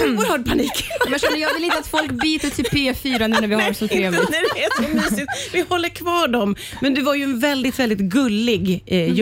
Oerhörd 0.18 0.46
panik. 0.48 0.72
Men 1.04 1.12
jag 1.12 1.20
känner, 1.20 1.36
jag 1.36 1.54
vill 1.54 1.64
inte 1.64 1.78
att 1.78 1.86
folk 1.86 2.10
byter 2.10 2.50
till 2.50 2.64
P4 2.64 3.18
nu 3.28 3.40
när 3.40 3.48
vi 3.48 3.54
har 3.54 3.72
så 3.72 3.88
trevligt. 3.88 4.30
Nej, 4.30 4.40
det 4.54 4.64
är 4.64 4.82
så 4.82 4.88
mysigt. 4.94 5.32
Vi 5.52 5.64
håller 5.68 5.88
kvar 5.88 6.28
dem. 6.28 6.56
Men 6.80 6.94
du 6.94 7.02
var 7.02 7.14
ju 7.14 7.22
en 7.24 7.38
väldigt, 7.40 7.78
väldigt 7.78 7.98
gullig 7.98 8.82
eh, 8.86 9.14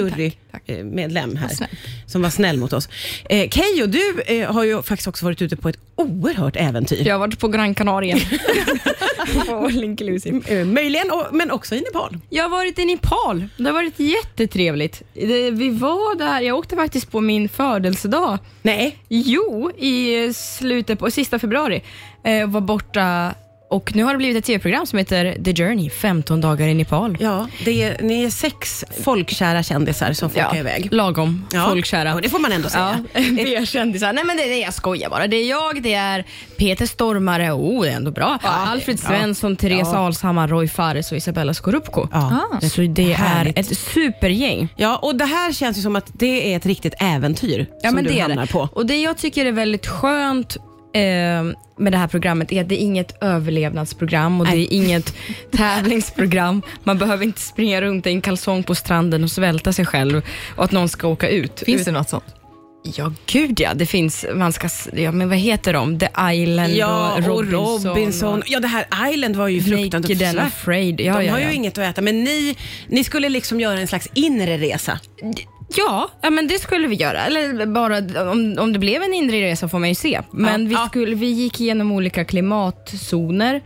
jurymedlem 0.67 1.37
här. 1.37 1.49
snäll. 1.49 1.69
Som 2.07 2.23
var 2.23 2.31
snäll 2.31 2.57
mot 2.59 2.73
oss. 2.73 2.89
Eh, 3.31 3.49
Keyyo, 3.51 3.87
du 3.87 4.21
eh, 4.27 4.53
har 4.53 4.65
ju 4.65 4.83
faktiskt 4.83 5.09
också 5.09 5.25
varit 5.25 5.43
ute 5.43 5.57
på 5.57 5.69
ett 5.69 5.79
oerhört 5.97 6.57
äventyr. 6.57 7.07
Jag 7.07 7.15
har 7.15 7.19
varit 7.19 7.39
på 7.39 7.49
Gran 7.49 7.75
Canaria. 7.75 8.17
All 9.49 9.85
inclusive. 9.85 10.61
Eh, 10.61 10.67
möjligen, 10.67 11.11
och, 11.11 11.27
men 11.33 11.51
också 11.51 11.75
i 11.75 11.81
Nepal. 11.81 12.19
Jag 12.31 12.45
har 12.45 12.51
varit 12.51 12.79
i 12.79 12.85
Nepal. 12.85 13.49
Det 13.57 13.65
har 13.65 13.73
varit 13.73 14.01
jättetrevligt. 14.01 15.03
Det, 15.15 15.51
vi 15.51 15.69
var 15.69 16.19
där, 16.19 16.41
jag 16.41 16.57
åkte 16.59 16.77
faktiskt 16.77 17.11
på 17.11 17.21
min 17.21 17.49
födelsedag. 17.49 18.39
Nej, 18.63 18.99
Jo, 19.09 19.71
i 19.79 20.33
slutet 20.35 20.99
på 20.99 21.11
sista 21.11 21.39
februari. 21.39 21.83
Eh, 22.25 22.47
var 22.49 22.61
borta 22.61 23.35
och 23.71 23.97
nu 23.97 24.03
har 24.03 24.13
det 24.13 24.19
blivit 24.19 24.37
ett 24.37 24.45
tv-program 24.45 24.87
som 24.87 24.99
heter 24.99 25.37
The 25.45 25.55
Journey, 25.55 25.91
15 25.91 26.41
dagar 26.41 26.69
i 26.69 26.75
Nepal. 26.75 27.17
ja, 27.21 27.49
det 27.65 27.83
är, 27.83 28.03
ni 28.03 28.25
är 28.25 28.31
sex 28.31 28.85
folkkära 29.05 29.63
kändisar 29.63 30.13
som 30.13 30.31
får 30.31 30.41
åka 30.41 30.57
iväg. 30.59 30.89
lagom 30.93 31.47
Ja. 31.53 31.67
folkkära. 31.69 32.09
Ja, 32.09 32.21
det 32.23 32.29
får 32.29 32.39
man 32.39 32.53
ändå 32.53 32.69
säga. 32.69 33.05
Ja, 33.15 33.21
B-kändisar. 33.37 34.13
Nej 34.13 34.25
men 34.25 34.37
det, 34.37 34.43
det, 34.45 34.59
jag 34.59 34.75
skojar 34.75 35.11
bara. 35.11 35.27
Det 35.27 35.37
är 35.37 35.51
jag, 35.51 35.83
det 35.83 35.95
är 35.95 36.25
Peter 36.57 36.87
Stormare, 36.87 37.53
oh 37.53 37.83
det 37.83 37.91
är 37.91 37.97
ändå 37.97 38.11
bra. 38.11 38.39
Alfred 38.43 39.01
Svensson, 39.01 39.57
Therese 39.57 39.89
Alshammar, 39.95 40.49
Roy 40.49 40.69
Fares 40.69 41.13
och 41.13 41.19
Isabella 41.19 41.55
Scorupco. 41.55 42.09
Ja. 42.13 42.47
Ah, 42.53 42.61
Så 42.61 42.81
det 42.81 43.13
härligt. 43.13 43.57
är 43.57 43.61
ett 43.61 43.79
supergäng. 43.79 44.69
Ja, 44.77 44.97
och 44.97 45.17
det 45.17 45.25
här 45.25 45.53
känns 45.53 45.79
ju 45.79 45.83
som 45.83 45.97
att 45.97 46.07
det 46.13 46.53
är 46.53 46.57
ett 46.57 46.67
riktigt 46.67 46.95
äventyr 47.01 47.67
Ja, 47.83 47.89
som 47.89 47.95
men 47.95 48.05
du 48.05 48.11
det 48.11 48.19
är 48.19 48.23
hamnar 48.23 48.47
det. 48.47 48.53
på. 48.53 48.69
Och 48.73 48.87
det 48.87 49.01
jag 49.03 49.19
tycker 49.19 49.47
är 49.47 49.53
väldigt 49.53 49.87
skönt 49.87 50.57
med 51.79 51.93
det 51.93 51.97
här 51.97 52.07
programmet 52.07 52.53
är 52.53 52.61
att 52.61 52.69
det 52.69 52.83
är 52.83 52.85
inget 52.85 53.23
överlevnadsprogram 53.23 54.41
och 54.41 54.47
det 54.47 54.57
är 54.57 54.73
inget 54.73 55.15
tävlingsprogram. 55.53 56.63
Man 56.85 56.99
behöver 56.99 57.25
inte 57.25 57.41
springa 57.41 57.81
runt 57.81 58.07
i 58.07 58.11
en 58.11 58.21
kalsong 58.21 58.63
på 58.63 58.75
stranden 58.75 59.25
och 59.25 59.31
svälta 59.31 59.73
sig 59.73 59.87
själv 59.87 60.23
och 60.57 60.65
att 60.65 60.73
någon 60.73 60.89
ska 60.89 61.09
åka 61.09 61.29
ut. 61.29 61.63
Finns 61.67 61.85
det 61.85 61.93
något 61.93 62.09
sånt? 62.09 62.25
Ja, 62.97 63.13
gud 63.27 63.61
ja. 63.61 63.75
Det 63.75 63.87
finns, 63.87 64.27
man 64.35 64.53
ska, 64.53 64.69
ja 64.93 65.13
men 65.13 65.29
vad 65.29 65.39
heter 65.39 65.73
de? 65.73 65.99
The 65.99 66.09
Island 66.35 66.75
Ja, 66.75 67.13
och 67.13 67.25
Robinson. 67.25 67.61
och 67.61 67.85
Robinson. 67.85 68.43
Ja, 68.47 68.61
det 68.61 68.69
här 68.69 69.13
Island 69.13 69.37
var 69.37 69.49
ju 69.49 69.63
fruktansvärt. 69.63 70.19
Naked 70.21 70.29
and 70.29 70.39
afraid. 70.39 71.01
Ja, 71.01 71.19
de 71.19 71.25
ja, 71.25 71.33
har 71.33 71.39
ja. 71.39 71.49
ju 71.49 71.55
inget 71.55 71.79
att 71.79 71.85
äta, 71.85 72.01
men 72.01 72.25
ni, 72.25 72.57
ni 72.89 73.05
skulle 73.05 73.29
liksom 73.29 73.61
göra 73.61 73.81
en 73.81 73.89
slags 73.89 74.09
inre 74.15 74.59
resa. 74.59 75.01
Ja, 75.77 76.09
ja, 76.23 76.31
men 76.31 76.47
det 76.49 76.59
skulle 76.59 76.89
vi 76.89 76.95
göra. 76.97 77.27
Eller 77.27 77.67
bara 77.67 77.99
om, 78.31 78.57
om 78.59 78.73
det 78.73 78.79
blev 78.79 79.03
en 79.03 79.15
inre 79.15 79.41
resa 79.43 79.69
får 79.69 79.79
man 79.79 79.89
ju 79.89 79.95
se. 79.95 80.21
Men 80.31 80.63
Ja, 80.63 80.69
vi, 80.69 80.75
ja. 80.75 80.87
skulle, 80.91 81.15
vi 81.15 81.27
gick 81.27 81.61
igenom 81.61 81.93
olika 81.93 82.25
klimatzoner. 82.25 83.61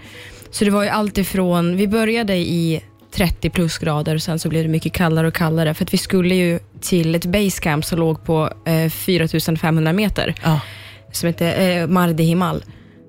Så 0.50 0.64
det 0.64 0.70
var 0.70 0.82
ju 0.82 0.88
allt 0.88 1.18
ifrån, 1.18 1.76
vi 1.76 1.88
började 1.88 2.36
i 2.36 2.80
30 3.14 3.50
plusgrader 3.50 4.14
och 4.14 4.22
sen 4.22 4.38
så 4.38 4.48
blev 4.48 4.62
det 4.62 4.68
mycket 4.68 4.92
kallare 4.92 5.26
och 5.28 5.34
kallare 5.34 5.74
för 5.74 5.84
att 5.84 5.94
vi 5.94 5.98
skulle 5.98 6.34
ju 6.34 6.58
till 6.80 7.14
ett 7.14 7.26
basecamp 7.26 7.84
som 7.84 7.98
låg 7.98 8.24
på 8.24 8.52
eh, 8.66 8.90
4500 8.90 9.92
meter 9.92 10.34
Ja. 10.42 10.60
som 11.12 11.26
heter 11.26 11.80
eh, 11.82 11.86
Mardi 11.86 12.22
Himal. 12.24 12.64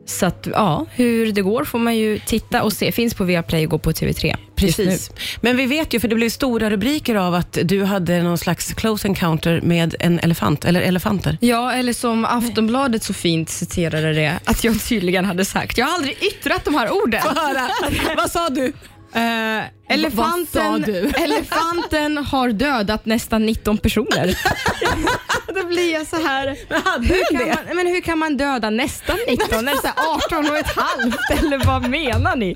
Så 0.05 0.25
att, 0.25 0.47
ja, 0.51 0.85
hur 0.91 1.31
det 1.31 1.41
går 1.41 1.63
får 1.65 1.79
man 1.79 1.97
ju 1.97 2.19
titta 2.19 2.63
och 2.63 2.73
se. 2.73 2.91
Finns 2.91 3.13
på 3.13 3.23
Viaplay 3.23 3.65
och 3.65 3.71
gå 3.71 3.77
på 3.77 3.91
TV3 3.91 4.35
just 4.57 4.77
nu. 4.77 4.85
Precis. 4.85 5.11
Men 5.41 5.57
vi 5.57 5.65
vet 5.65 5.93
ju, 5.93 5.99
för 5.99 6.07
det 6.07 6.15
blev 6.15 6.29
stora 6.29 6.69
rubriker 6.69 7.15
av 7.15 7.35
att 7.35 7.57
du 7.63 7.83
hade 7.83 8.23
någon 8.23 8.37
slags 8.37 8.73
close 8.73 9.07
encounter 9.07 9.61
med 9.61 9.95
en 9.99 10.19
elefant, 10.19 10.65
eller 10.65 10.81
elefanter. 10.81 11.37
Ja, 11.41 11.73
eller 11.73 11.93
som 11.93 12.25
Aftonbladet 12.25 13.03
så 13.03 13.13
fint 13.13 13.49
citerade 13.49 14.13
det, 14.13 14.39
att 14.45 14.63
jag 14.63 14.83
tydligen 14.83 15.25
hade 15.25 15.45
sagt. 15.45 15.77
Jag 15.77 15.85
har 15.85 15.93
aldrig 15.95 16.17
yttrat 16.23 16.65
de 16.65 16.75
här 16.75 16.91
orden. 16.91 17.21
Vad 18.17 18.31
sa 18.31 18.49
du? 18.49 18.73
Eh, 19.15 19.63
elefanten, 19.87 20.83
elefanten 21.15 22.17
har 22.17 22.49
dödat 22.49 23.05
nästan 23.05 23.45
19 23.45 23.77
personer. 23.77 24.37
Då 25.61 25.67
blir 25.67 25.93
jag 25.93 26.07
så 26.07 26.15
här. 26.15 26.57
Hade 26.85 27.07
Hur 27.07 27.23
kan, 27.31 27.47
det? 27.47 27.55
man, 27.67 27.75
men 27.75 27.87
hur 27.87 28.01
kan 28.01 28.17
man 28.17 28.37
döda 28.37 28.69
nästan 28.69 29.17
19? 29.29 29.67
Är 29.67 29.71
det 29.71 29.77
så 29.81 29.87
här 29.87 30.41
18 30.41 30.51
och 30.51 30.57
ett 30.57 30.75
halvt? 30.75 31.43
Eller 31.43 31.65
vad 31.65 31.89
menar 31.89 32.35
ni? 32.35 32.55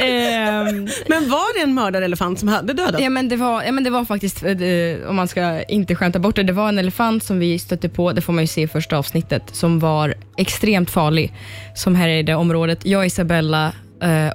Ehm, 0.00 0.88
Men 1.08 1.30
var 1.30 1.54
det 1.58 1.62
en 1.62 1.74
mördarelefant 1.74 2.38
som 2.38 2.48
hade 2.48 2.72
dödat? 2.72 3.00
Ja 3.00 3.10
men, 3.10 3.28
det 3.28 3.36
var, 3.36 3.62
ja 3.62 3.72
men 3.72 3.84
det 3.84 3.90
var 3.90 4.04
faktiskt, 4.04 4.42
eh, 4.42 5.08
om 5.08 5.16
man 5.16 5.28
ska 5.28 5.62
inte 5.62 5.94
skämta 5.94 6.18
bort 6.18 6.36
det, 6.36 6.42
det 6.42 6.52
var 6.52 6.68
en 6.68 6.78
elefant 6.78 7.24
som 7.24 7.38
vi 7.38 7.58
stötte 7.58 7.88
på, 7.88 8.12
det 8.12 8.20
får 8.20 8.32
man 8.32 8.44
ju 8.44 8.48
se 8.48 8.62
i 8.62 8.68
första 8.68 8.98
avsnittet, 8.98 9.42
som 9.52 9.78
var 9.78 10.14
extremt 10.36 10.90
farlig, 10.90 11.32
som 11.74 11.94
härjade 11.94 12.34
området. 12.34 12.86
Jag 12.86 12.98
och 12.98 13.06
Isabella 13.06 13.66
eh, 13.66 13.72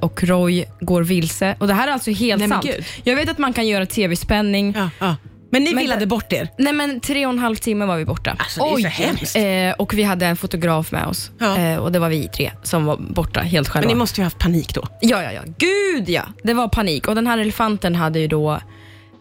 och 0.01 0.23
Roy 0.23 0.65
går 0.79 1.03
vilse. 1.03 1.55
Och 1.59 1.67
Det 1.67 1.73
här 1.73 1.87
är 1.87 1.91
alltså 1.91 2.11
helt 2.11 2.39
Nej, 2.39 2.49
sant. 2.49 2.65
Jag 3.03 3.15
vet 3.15 3.29
att 3.29 3.37
man 3.37 3.53
kan 3.53 3.67
göra 3.67 3.85
tv-spänning. 3.85 4.73
Ja, 4.77 4.89
ja. 4.99 5.15
Men 5.51 5.63
ni 5.63 5.73
Men 5.73 5.81
villade 5.83 6.05
bort 6.05 6.33
er? 6.33 6.49
Nej 6.57 6.73
men 6.73 6.99
tre 6.99 7.25
och 7.25 7.33
en 7.33 7.39
halv 7.39 7.55
timme 7.55 7.85
var 7.85 7.97
vi 7.97 8.05
borta. 8.05 8.35
Alltså, 8.39 8.63
det 8.63 8.81
är 8.81 8.89
så 8.89 9.03
hemskt. 9.03 9.35
Eh, 9.35 9.81
och 9.81 9.93
vi 9.93 10.03
hade 10.03 10.25
en 10.25 10.37
fotograf 10.37 10.91
med 10.91 11.05
oss. 11.07 11.31
Ja. 11.39 11.57
Eh, 11.57 11.77
och 11.77 11.91
det 11.91 11.99
var 11.99 12.09
vi 12.09 12.27
tre 12.27 12.51
som 12.63 12.85
var 12.85 12.97
borta 12.97 13.39
helt 13.39 13.69
själva. 13.69 13.87
Men 13.87 13.95
ni 13.95 13.99
måste 13.99 14.21
ju 14.21 14.23
ha 14.23 14.25
haft 14.25 14.39
panik 14.39 14.73
då. 14.75 14.87
Ja, 15.01 15.23
ja, 15.23 15.31
ja. 15.31 15.41
Gud 15.57 16.09
ja. 16.09 16.23
Det 16.43 16.53
var 16.53 16.67
panik. 16.67 17.07
Och 17.07 17.15
den 17.15 17.27
här 17.27 17.37
elefanten 17.37 17.95
hade 17.95 18.19
ju 18.19 18.27
då, 18.27 18.61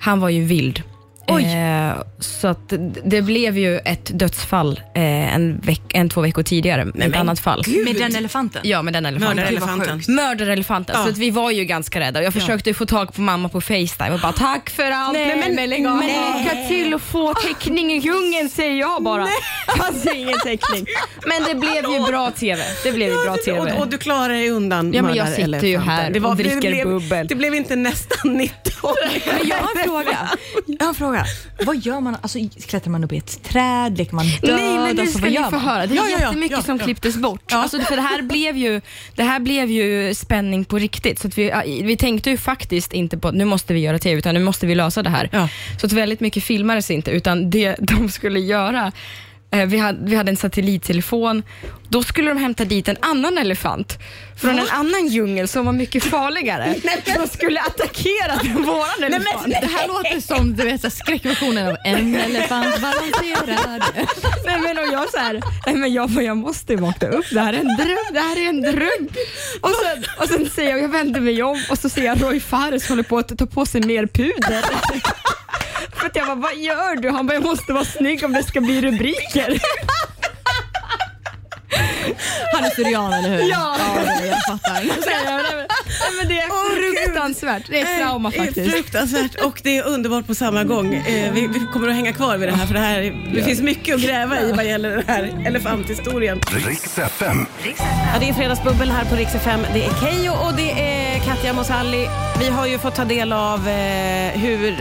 han 0.01 0.21
var 0.21 0.29
ju 0.29 0.45
vild. 0.45 0.83
Oj. 1.31 1.45
Eh, 1.45 1.93
så 2.19 2.49
att 2.49 2.69
det- 2.69 2.93
det 3.05 3.23
blev 3.23 3.59
ju 3.59 3.79
ett 3.79 4.19
dödsfall 4.19 4.81
eh, 4.95 5.35
en, 5.35 5.61
veck, 5.61 5.83
en, 5.89 6.09
två 6.09 6.21
veckor 6.21 6.43
tidigare 6.43 6.85
med 6.85 7.09
ett 7.09 7.17
annat 7.17 7.41
fall. 7.41 7.63
Med 7.85 7.95
den 7.97 8.17
elefanten? 8.17 8.63
Ja, 8.65 8.83
med 8.83 8.93
den 8.93 9.07
elefanten. 9.07 9.37
Mördarelefanten. 9.37 10.15
Mördarelefanten. 10.15 10.97
Ja. 10.99 11.05
Så 11.05 11.11
att 11.11 11.19
vi 11.19 11.31
var 11.31 11.51
ju 11.51 11.65
ganska 11.65 12.01
rädda. 12.01 12.23
Jag 12.23 12.33
försökte 12.33 12.75
få 12.75 12.87
tag 12.87 13.15
på 13.15 13.21
mamma 13.21 13.49
på 13.49 13.61
Facetime 13.61 14.11
och 14.11 14.21
bara 14.21 14.33
tack 14.33 14.71
för 14.71 14.91
allt. 14.91 15.13
Nej, 15.13 15.37
men- 15.37 15.55
men 15.55 15.71
lägg 15.71 15.87
av. 15.87 15.97
nej. 15.97 16.17
Men 16.33 16.43
lycka 16.43 16.69
till 16.69 16.95
att 16.95 17.03
få 17.03 17.35
täckning 17.35 17.93
i 17.93 17.97
djungeln 17.99 18.49
säger 18.51 18.75
jag 18.81 19.03
bara. 19.03 19.27
Fast 19.79 20.05
det 20.05 20.11
är 20.11 20.15
ingen 20.15 20.39
täckning. 20.45 20.87
Men 21.27 21.43
det 21.49 21.55
blev 21.55 21.93
ju 21.93 22.01
bra 22.07 22.31
TV. 22.31 22.63
Det 22.85 22.93
blev 22.93 23.09
ju 23.09 23.25
bra 23.25 23.37
TV. 23.45 23.61
Och, 23.73 23.81
och 23.81 23.89
du 23.89 23.99
klarar 23.99 24.29
dig 24.29 24.51
undan 24.51 24.93
Ja, 24.93 25.03
men 25.03 25.15
jag 25.15 25.29
sitter 25.29 25.67
ju 25.67 25.79
här 25.79 26.27
och 26.27 26.37
dricker 26.37 26.55
det 26.55 26.71
blev, 26.71 26.87
bubbel. 26.87 27.27
Det 27.27 27.35
blev 27.35 27.55
inte 27.55 27.77
nästan 27.77 28.33
19. 28.33 28.95
Men 29.39 29.49
jag 29.49 29.57
har 29.57 29.71
en 29.79 29.85
fråga. 29.85 30.19
Jag 30.67 30.83
har 30.85 30.89
en 30.89 30.95
fråga. 30.95 31.20
Vad 31.67 31.77
gör 31.87 32.01
man? 32.01 32.17
Alltså, 32.21 32.39
klättrar 32.67 32.91
man 32.91 33.05
upp 33.05 33.13
i 33.13 33.17
ett 33.17 33.43
träd? 33.43 33.99
Leker 33.99 34.15
man 34.15 34.27
död? 34.27 34.57
Nej, 34.57 34.79
men 34.79 34.97
det 34.97 35.03
alltså, 35.03 35.19
ska 35.19 35.27
ni 35.27 35.37
få 35.37 35.51
man? 35.51 35.61
höra. 35.61 35.87
Det 35.87 35.95
är 35.95 35.97
Ja, 35.97 36.03
ja, 36.09 36.11
ja, 36.11 36.27
jättemycket 36.27 36.57
ja, 36.57 36.63
som 36.63 36.79
klipptes 36.79 37.17
bort. 37.17 37.43
Ja. 37.51 37.57
Alltså, 37.57 37.81
för 37.81 37.97
det, 37.97 38.03
här 38.03 38.23
blev 38.23 38.57
ju, 38.57 38.81
det 39.15 39.23
här 39.23 39.41
blev 39.41 39.71
ju 39.71 40.15
spänning 40.15 40.65
på 40.65 40.79
riktigt. 40.79 41.19
Så 41.19 41.29
vi, 41.37 41.53
vi 41.85 41.97
tänkte 41.97 42.31
ju 42.31 42.37
faktiskt 42.37 42.93
inte 42.93 43.19
på 43.19 43.29
att 43.29 43.35
nu 43.35 43.45
måste 43.45 43.75
vi 43.75 43.81
göra 43.81 43.99
TV, 43.99 44.19
utan 44.19 44.35
nu 44.35 44.41
måste 44.41 44.67
vi 44.67 44.75
lösa 44.75 45.03
det 45.03 45.11
här. 45.11 45.49
Så 45.81 45.87
att 45.87 45.93
väldigt 45.93 46.21
mycket 46.21 46.45
filmades 46.45 46.91
inte, 46.91 47.11
utan 47.11 47.51
det 47.51 47.77
de 47.79 48.09
skulle 48.09 48.41
göra 48.41 48.93
vi 49.51 49.79
hade, 49.79 49.99
vi 50.11 50.17
hade 50.17 50.31
en 50.31 50.37
satellittelefon. 50.37 51.43
Då 51.89 52.03
skulle 52.03 52.31
de 52.31 52.39
hämta 52.39 52.65
dit 52.65 52.89
en 52.89 52.97
annan 53.01 53.39
elefant 53.39 53.99
från 54.37 54.59
en 54.59 54.69
annan 54.71 55.07
djungel 55.07 55.49
som 55.49 55.67
var 55.67 55.73
mycket 55.73 56.05
farligare. 56.05 56.75
Som 57.17 57.29
skulle 57.29 57.61
attackera 57.61 58.63
våran 58.67 59.05
elefant. 59.05 59.47
Det 59.47 59.67
här 59.67 59.89
låter 59.89 60.21
som 60.21 60.57
du 60.57 60.65
vet, 60.65 60.81
så 60.81 60.87
här, 60.87 60.91
skräckversionen 60.91 61.69
av 61.69 61.77
en 61.85 62.15
elefant 62.15 62.81
balanserad. 62.81 63.83
Nej 64.47 64.61
men 64.61 64.79
och 64.79 64.87
jag 64.93 65.11
så 65.11 65.19
här, 65.19 65.43
nej 65.67 65.75
men 65.75 65.93
jag, 65.93 66.11
jag 66.11 66.37
måste 66.37 66.77
vakna 66.77 67.09
upp, 67.09 67.27
det 67.31 67.41
här 67.41 67.53
är 67.53 67.59
en 67.59 67.77
dröm, 67.77 68.13
det 68.13 68.21
här 68.21 68.45
är 68.45 68.49
en 68.49 68.63
dröm. 68.63 69.09
Och 69.61 69.71
sen, 69.71 70.05
och 70.19 70.29
sen 70.29 70.51
säger 70.51 70.71
jag, 70.71 70.81
jag 70.83 70.89
vänder 70.89 71.21
mig 71.21 71.43
om 71.43 71.63
och 71.71 71.79
så 71.79 71.89
ser 71.89 72.05
jag 72.05 72.23
Roy 72.23 72.41
Fares 72.41 72.89
håller 72.89 73.03
på 73.03 73.19
att 73.19 73.39
ta 73.39 73.47
på 73.47 73.67
sig 73.67 73.81
mer 73.81 74.07
puder. 74.07 74.65
För 75.95 76.07
att 76.07 76.17
jag 76.17 76.27
bara, 76.27 76.35
vad 76.37 76.57
gör 76.57 76.97
du? 76.97 77.11
Han 77.11 77.27
bara, 77.27 77.35
jag 77.35 77.43
måste 77.43 77.73
vara 77.73 77.85
snygg 77.85 78.25
om 78.25 78.33
det 78.33 78.43
ska 78.43 78.61
bli 78.61 78.81
rubriker. 78.81 79.59
Han 82.55 82.65
är 82.65 82.71
syrian, 82.71 83.13
eller 83.13 83.29
hur? 83.29 83.51
Ja. 83.51 83.77
det- 84.21 84.27
jag 84.27 84.43
fattar. 84.45 84.73
Nej, 84.83 86.19
men, 86.19 86.29
det 86.29 86.39
är 86.39 87.05
fruktansvärt, 87.05 87.63
det 87.69 87.81
är 87.81 87.85
ett 87.95 88.01
trauma 88.07 88.31
Det 88.31 88.37
är 88.39 88.45
faktiskt. 88.45 88.73
fruktansvärt 88.73 89.35
och 89.45 89.61
det 89.65 89.79
är 89.79 89.87
underbart 89.87 90.27
på 90.27 90.35
samma 90.35 90.65
gång. 90.65 90.95
Eh, 90.95 91.33
vi, 91.33 91.47
vi 91.47 91.61
kommer 91.73 91.89
att 91.89 91.95
hänga 91.95 92.13
kvar 92.13 92.37
vid 92.37 92.49
det 92.49 92.57
här 92.57 92.67
för 92.67 92.75
det, 92.75 92.81
här, 92.81 93.01
är- 93.01 93.35
det 93.35 93.43
finns 93.43 93.61
mycket 93.61 93.95
att 93.95 94.01
gräva 94.01 94.41
i 94.41 94.53
vad 94.53 94.65
gäller 94.67 94.91
den 94.97 95.05
här 95.07 95.43
elefanthistorien. 95.47 96.41
Riks 96.67 96.99
FM. 96.99 97.47
Ja, 97.79 98.19
det 98.21 98.29
är 98.29 98.33
Fredagsbubbel 98.33 98.91
här 98.91 99.05
på 99.05 99.17
Rix 99.17 99.35
FM. 99.35 99.61
Det 99.73 99.85
är 99.85 99.91
Keyyo 100.01 100.33
och 100.33 100.55
det 100.57 100.71
är 100.71 101.19
Katja 101.21 101.53
Mosalli. 101.53 102.09
Vi 102.41 102.49
har 102.49 102.67
ju 102.67 102.79
fått 102.79 102.95
ta 102.95 103.05
del 103.05 103.33
av 103.33 103.69
eh, 103.69 104.31
hur 104.41 104.77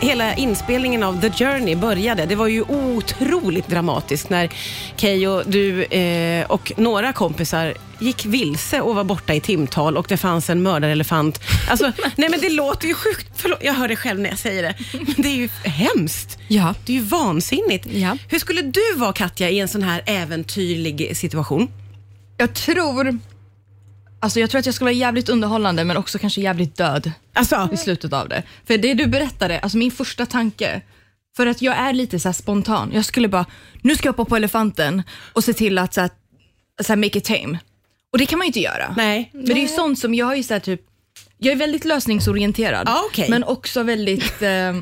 hela 0.00 0.34
inspelningen 0.34 1.02
av 1.02 1.20
The 1.20 1.30
Journey 1.44 1.76
började. 1.76 2.26
Det 2.26 2.34
var 2.34 2.46
ju 2.46 2.62
otroligt 2.62 3.68
dramatiskt 3.68 4.30
när 4.30 4.50
Keyyo, 4.96 5.42
du 5.46 5.84
eh, 5.84 6.50
och 6.50 6.72
några 6.76 7.12
kompisar 7.12 7.74
gick 7.98 8.26
vilse 8.26 8.80
och 8.80 8.94
var 8.94 9.04
borta 9.04 9.34
i 9.34 9.40
timtal 9.40 9.96
och 9.96 10.06
det 10.08 10.16
fanns 10.16 10.50
en 10.50 10.62
mördarelefant. 10.62 11.40
Alltså, 11.70 11.92
nej 12.16 12.30
men 12.30 12.40
det 12.40 12.48
låter 12.48 12.88
ju 12.88 12.94
sjukt. 12.94 13.26
Förlåt, 13.34 13.58
jag 13.62 13.74
hör 13.74 13.88
det 13.88 13.96
själv 13.96 14.20
när 14.20 14.30
jag 14.30 14.38
säger 14.38 14.62
det. 14.62 14.74
Men 14.92 15.14
det 15.16 15.28
är 15.28 15.36
ju 15.36 15.48
hemskt. 15.64 16.38
Ja. 16.48 16.74
Det 16.86 16.92
är 16.92 16.96
ju 16.96 17.02
vansinnigt. 17.02 17.86
Ja. 17.86 18.16
Hur 18.28 18.38
skulle 18.38 18.62
du 18.62 18.94
vara 18.96 19.12
Katja 19.12 19.50
i 19.50 19.60
en 19.60 19.68
sån 19.68 19.82
här 19.82 20.02
äventyrlig 20.06 21.16
situation? 21.16 21.68
Jag 22.36 22.54
tror, 22.54 23.18
alltså 24.20 24.40
jag 24.40 24.50
tror 24.50 24.58
att 24.58 24.66
jag 24.66 24.74
ska 24.74 24.84
vara 24.84 24.92
jävligt 24.92 25.28
underhållande 25.28 25.84
men 25.84 25.96
också 25.96 26.18
kanske 26.18 26.40
jävligt 26.40 26.76
död 26.76 27.12
Alltså, 27.32 27.68
i 27.72 27.76
slutet 27.76 28.12
av 28.12 28.28
det. 28.28 28.42
För 28.66 28.78
det 28.78 28.94
du 28.94 29.06
berättade, 29.06 29.58
alltså 29.58 29.78
min 29.78 29.90
första 29.90 30.26
tanke, 30.26 30.80
för 31.36 31.46
att 31.46 31.62
jag 31.62 31.76
är 31.76 31.92
lite 31.92 32.20
så 32.20 32.28
här 32.28 32.32
spontan. 32.32 32.90
Jag 32.94 33.04
skulle 33.04 33.28
bara, 33.28 33.46
nu 33.82 33.96
ska 33.96 34.06
jag 34.08 34.12
hoppa 34.12 34.24
på 34.24 34.36
elefanten 34.36 35.02
och 35.32 35.44
se 35.44 35.52
till 35.52 35.78
att 35.78 35.94
så 35.94 36.00
här, 36.00 36.10
så 36.82 36.88
här 36.92 36.96
make 36.96 37.18
it 37.18 37.24
tame. 37.24 37.58
Och 38.12 38.18
det 38.18 38.26
kan 38.26 38.38
man 38.38 38.44
ju 38.44 38.48
inte 38.48 38.60
göra. 38.60 38.94
nej. 38.96 39.30
Men 39.32 39.44
det 39.44 39.52
är 39.52 39.56
ju 39.62 39.68
sånt 39.68 39.98
som, 39.98 40.14
jag 40.14 40.26
har 40.26 40.34
ju 40.34 40.42
så 40.42 40.54
här 40.54 40.60
typ, 40.60 40.80
jag 41.38 41.52
är 41.52 41.56
väldigt 41.56 41.84
lösningsorienterad. 41.84 42.88
Ja, 42.88 43.02
okej. 43.06 43.26
Men 43.30 43.44
också 43.44 43.82
väldigt 43.82 44.42
eh, 44.42 44.76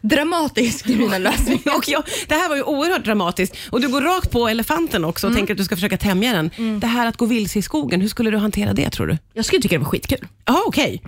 dramatisk 0.00 0.88
i 0.88 0.96
mina 0.96 1.18
lösningar. 1.18 1.76
Och 1.76 1.88
jag, 1.88 2.04
det 2.28 2.34
här 2.34 2.48
var 2.48 2.56
ju 2.56 2.62
oerhört 2.62 3.04
dramatiskt. 3.04 3.56
Och 3.70 3.80
du 3.80 3.88
går 3.88 4.00
rakt 4.02 4.30
på 4.30 4.48
elefanten 4.48 5.04
också 5.04 5.26
och 5.26 5.30
Mm. 5.30 5.40
tänker 5.40 5.54
att 5.54 5.58
du 5.58 5.64
ska 5.64 5.76
försöka 5.76 5.96
tämja 5.96 6.32
den. 6.32 6.80
Det 6.80 6.86
här 6.86 7.06
att 7.06 7.16
gå 7.16 7.26
vilse 7.26 7.58
i 7.58 7.62
skogen, 7.62 8.00
hur 8.00 8.08
skulle 8.08 8.30
du 8.30 8.36
hantera 8.36 8.72
det 8.72 8.90
tror 8.90 9.06
du? 9.06 9.18
Jag 9.32 9.44
skulle 9.44 9.62
tycka 9.62 9.74
det 9.78 9.84
var 9.84 9.90
skitkul. 9.90 10.26
Ja, 10.44 10.62
okej. 10.66 11.02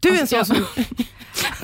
Du 0.00 0.08
är 0.08 0.12
en 0.14 0.20
Alltså, 0.20 0.44
sån 0.44 0.56
som... 0.56 0.64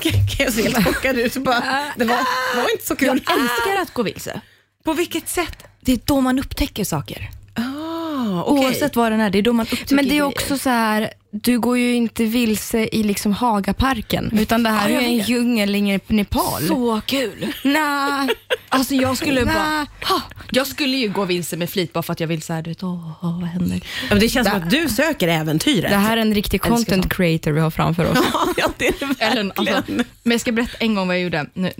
jag 0.39 0.53
ser 0.53 0.63
helt 0.63 0.85
chockad 0.87 1.17
ut. 1.19 1.37
Bara, 1.37 1.83
det 1.97 2.05
var, 2.05 2.17
var 2.55 2.71
inte 2.71 2.85
så 2.85 2.93
Jag 2.93 2.99
kul. 2.99 3.17
älskar 3.17 3.81
att 3.81 3.93
gå 3.93 4.03
vilse. 4.03 4.41
På 4.85 4.93
vilket 4.93 5.29
sätt? 5.29 5.57
Det 5.81 5.91
är 5.93 5.99
då 6.05 6.21
man 6.21 6.39
upptäcker 6.39 6.83
saker. 6.83 7.29
Ah, 7.55 8.41
okej. 8.43 8.65
Oavsett 8.65 8.95
vad 8.95 9.11
den 9.11 9.21
är, 9.21 9.29
det 9.29 9.37
är 9.37 9.41
då 9.41 9.53
man 9.53 9.65
upptäcker 9.65 9.95
Men 9.95 10.07
det 10.09 10.17
är 10.17 10.21
också 10.21 10.57
så 10.57 10.69
här, 10.69 11.09
du 11.35 11.59
går 11.59 11.77
ju 11.77 11.95
inte 11.95 12.25
vilse 12.25 12.89
i 12.91 13.03
liksom 13.03 13.33
Hagaparken, 13.33 14.37
utan 14.39 14.63
det 14.63 14.69
här 14.69 14.89
Ja, 14.89 15.01
är 15.01 15.05
en 15.05 15.17
djungel 15.17 15.75
i 15.75 15.99
Nepal. 16.07 16.67
Så 16.67 17.01
kul! 17.05 17.53
Nej. 17.63 18.29
Alltså 18.69 18.95
jag 18.95 19.17
skulle 19.17 19.45
bara, 19.45 19.77
Nej. 19.79 19.85
ha, 20.01 20.21
jag 20.51 20.67
skulle 20.67 20.97
ju 20.97 21.09
gå 21.09 21.25
vilse 21.25 21.57
med 21.57 21.69
flit 21.69 21.93
bara 21.93 22.03
för 22.03 22.13
att 22.13 22.19
jag 22.19 22.27
vill 22.27 22.41
så 22.41 22.53
här, 22.53 22.61
du 22.61 22.69
vet, 22.69 22.83
åh, 22.83 23.11
åh, 23.21 23.39
vad 23.39 23.49
händer? 23.49 23.75
Ja, 23.75 24.07
men 24.09 24.19
det 24.19 24.29
känns 24.29 24.47
som 24.47 24.57
att 24.57 24.69
du 24.69 24.89
söker 24.89 25.27
äventyret. 25.27 25.91
Det 25.91 25.97
här 25.97 26.17
är 26.17 26.21
en 26.21 26.35
riktig 26.35 26.61
content 26.61 27.13
creator 27.13 27.51
vi 27.51 27.59
har 27.59 27.71
framför 27.71 28.11
oss. 28.11 28.17
ja, 28.57 28.71
det 28.77 28.87
är 28.87 28.93
det 28.99 29.05
verkligen. 29.05 29.51
Eller, 29.57 29.73
alltså, 29.73 29.91
men 30.23 30.31
jag 30.31 30.41
ska 30.41 30.51
berätta 30.51 30.77
en 30.79 30.95
gång 30.95 31.07
vad 31.07 31.15
jag 31.15 31.23
gjorde, 31.23 31.45
nu, 31.53 31.71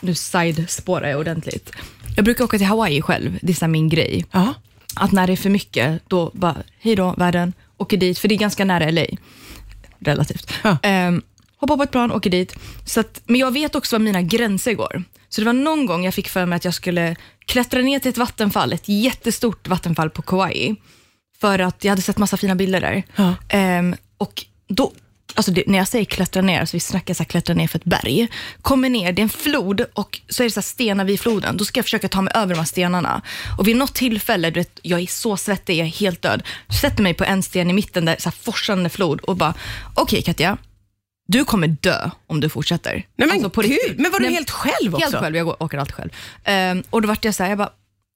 nu, 0.00 0.14
side-spårar 0.14 1.08
jag 1.08 1.20
ordentligt. 1.20 1.72
Jag 2.16 2.24
brukar 2.24 2.44
åka 2.44 2.58
till 2.58 2.66
Hawaii 2.66 3.02
själv, 3.02 3.38
det 3.42 3.62
är 3.62 3.68
min 3.68 3.88
grej. 3.88 4.24
Ja. 4.32 4.54
Att 4.94 5.12
när 5.12 5.26
det 5.26 5.32
är 5.32 5.36
för 5.36 5.50
mycket, 5.50 6.02
då 6.08 6.30
bara, 6.34 6.56
hej 6.80 6.96
då 6.96 7.14
världen, 7.18 7.52
åker 7.76 7.96
dit, 7.96 8.18
för 8.18 8.28
det 8.28 8.34
är 8.34 8.38
ganska 8.38 8.64
nära 8.64 8.90
LA. 8.90 9.06
Relativt. 9.98 10.52
Ja. 10.62 10.78
Ehm, 10.82 11.22
hoppar 11.56 11.76
på 11.76 11.82
ett 11.82 11.90
plan, 11.90 12.12
åker 12.12 12.30
dit. 12.30 12.56
Så 12.84 13.00
att, 13.00 13.22
men 13.26 13.40
jag 13.40 13.52
vet 13.52 13.74
också 13.74 13.96
var 13.96 14.00
mina 14.00 14.22
gränser 14.22 14.74
går. 14.74 15.02
Så 15.28 15.40
det 15.40 15.44
var 15.44 15.52
någon 15.52 15.86
gång 15.86 16.04
jag 16.04 16.14
fick 16.14 16.28
för 16.28 16.46
mig 16.46 16.56
att 16.56 16.64
jag 16.64 16.74
skulle 16.74 17.16
klättra 17.46 17.80
ner 17.80 17.98
till 17.98 18.08
ett 18.08 18.18
vattenfall, 18.18 18.72
ett 18.72 18.88
jättestort 18.88 19.68
vattenfall 19.68 20.10
på 20.10 20.22
Kauai. 20.22 20.76
För 21.40 21.58
att 21.58 21.84
jag 21.84 21.90
hade 21.90 22.02
sett 22.02 22.18
massa 22.18 22.36
fina 22.36 22.54
bilder 22.54 22.80
där. 22.80 23.02
Ja. 23.16 23.34
Ehm, 23.48 23.96
och 24.18 24.44
då, 24.68 24.92
alltså 25.34 25.52
det, 25.52 25.62
när 25.66 25.78
jag 25.78 25.88
säger 25.88 26.04
klättra 26.04 26.42
ner, 26.42 26.64
så 26.64 26.76
vi 26.76 26.80
snackar 26.80 27.14
så 27.14 27.22
här, 27.22 27.28
klättra 27.28 27.54
ner 27.54 27.68
för 27.68 27.78
ett 27.78 27.84
berg. 27.84 28.28
Kommer 28.62 28.88
ner, 28.88 29.12
det 29.12 29.20
är 29.20 29.22
en 29.22 29.28
flod 29.28 29.84
och 29.94 30.20
så 30.28 30.42
är 30.42 30.44
det 30.44 30.50
så 30.50 30.62
stenar 30.62 31.04
vid 31.04 31.20
floden. 31.20 31.56
Då 31.56 31.64
ska 31.64 31.78
jag 31.78 31.84
försöka 31.84 32.08
ta 32.08 32.22
mig 32.22 32.32
över 32.36 32.54
de 32.54 32.58
här 32.58 32.66
stenarna. 32.66 33.22
Och 33.58 33.68
vid 33.68 33.76
något 33.76 33.94
tillfälle, 33.94 34.50
du 34.50 34.60
vet, 34.60 34.78
jag 34.82 35.00
är 35.00 35.06
så 35.06 35.36
svettig, 35.36 35.78
jag 35.78 35.86
är 35.86 35.90
helt 35.90 36.22
död. 36.22 36.42
Sätter 36.80 37.02
mig 37.02 37.14
på 37.14 37.24
en 37.24 37.42
sten 37.42 37.70
i 37.70 37.72
mitten 37.72 38.04
där, 38.04 38.16
så 38.18 38.28
här 38.28 38.36
forsande 38.36 38.88
flod 38.88 39.20
och 39.20 39.36
bara, 39.36 39.54
okej 39.94 40.22
Katja, 40.22 40.58
du 41.28 41.44
kommer 41.44 41.66
dö 41.68 42.10
om 42.26 42.40
du 42.40 42.48
fortsätter. 42.48 42.92
Nej, 42.92 43.04
men 43.16 43.30
Alltså, 43.30 43.50
på 43.50 43.62
riktigt. 43.62 43.98
men 43.98 44.12
var 44.12 44.20
du 44.20 44.26
Nej, 44.26 44.34
helt 44.34 44.50
själv 44.50 44.94
också? 44.94 45.06
Helt 45.06 45.16
själv, 45.24 45.36
jag 45.36 45.46
går- 45.46 45.62
åker 45.62 45.78
alltid 45.78 45.94
själv. 45.94 46.10
Ehm, 46.44 46.82
och 46.90 47.02
då 47.02 47.08
vart 47.08 47.24
jag 47.24 47.34
så 47.34 47.42
här, 47.42 47.50
jag 47.50 47.58
bara, 47.58 47.70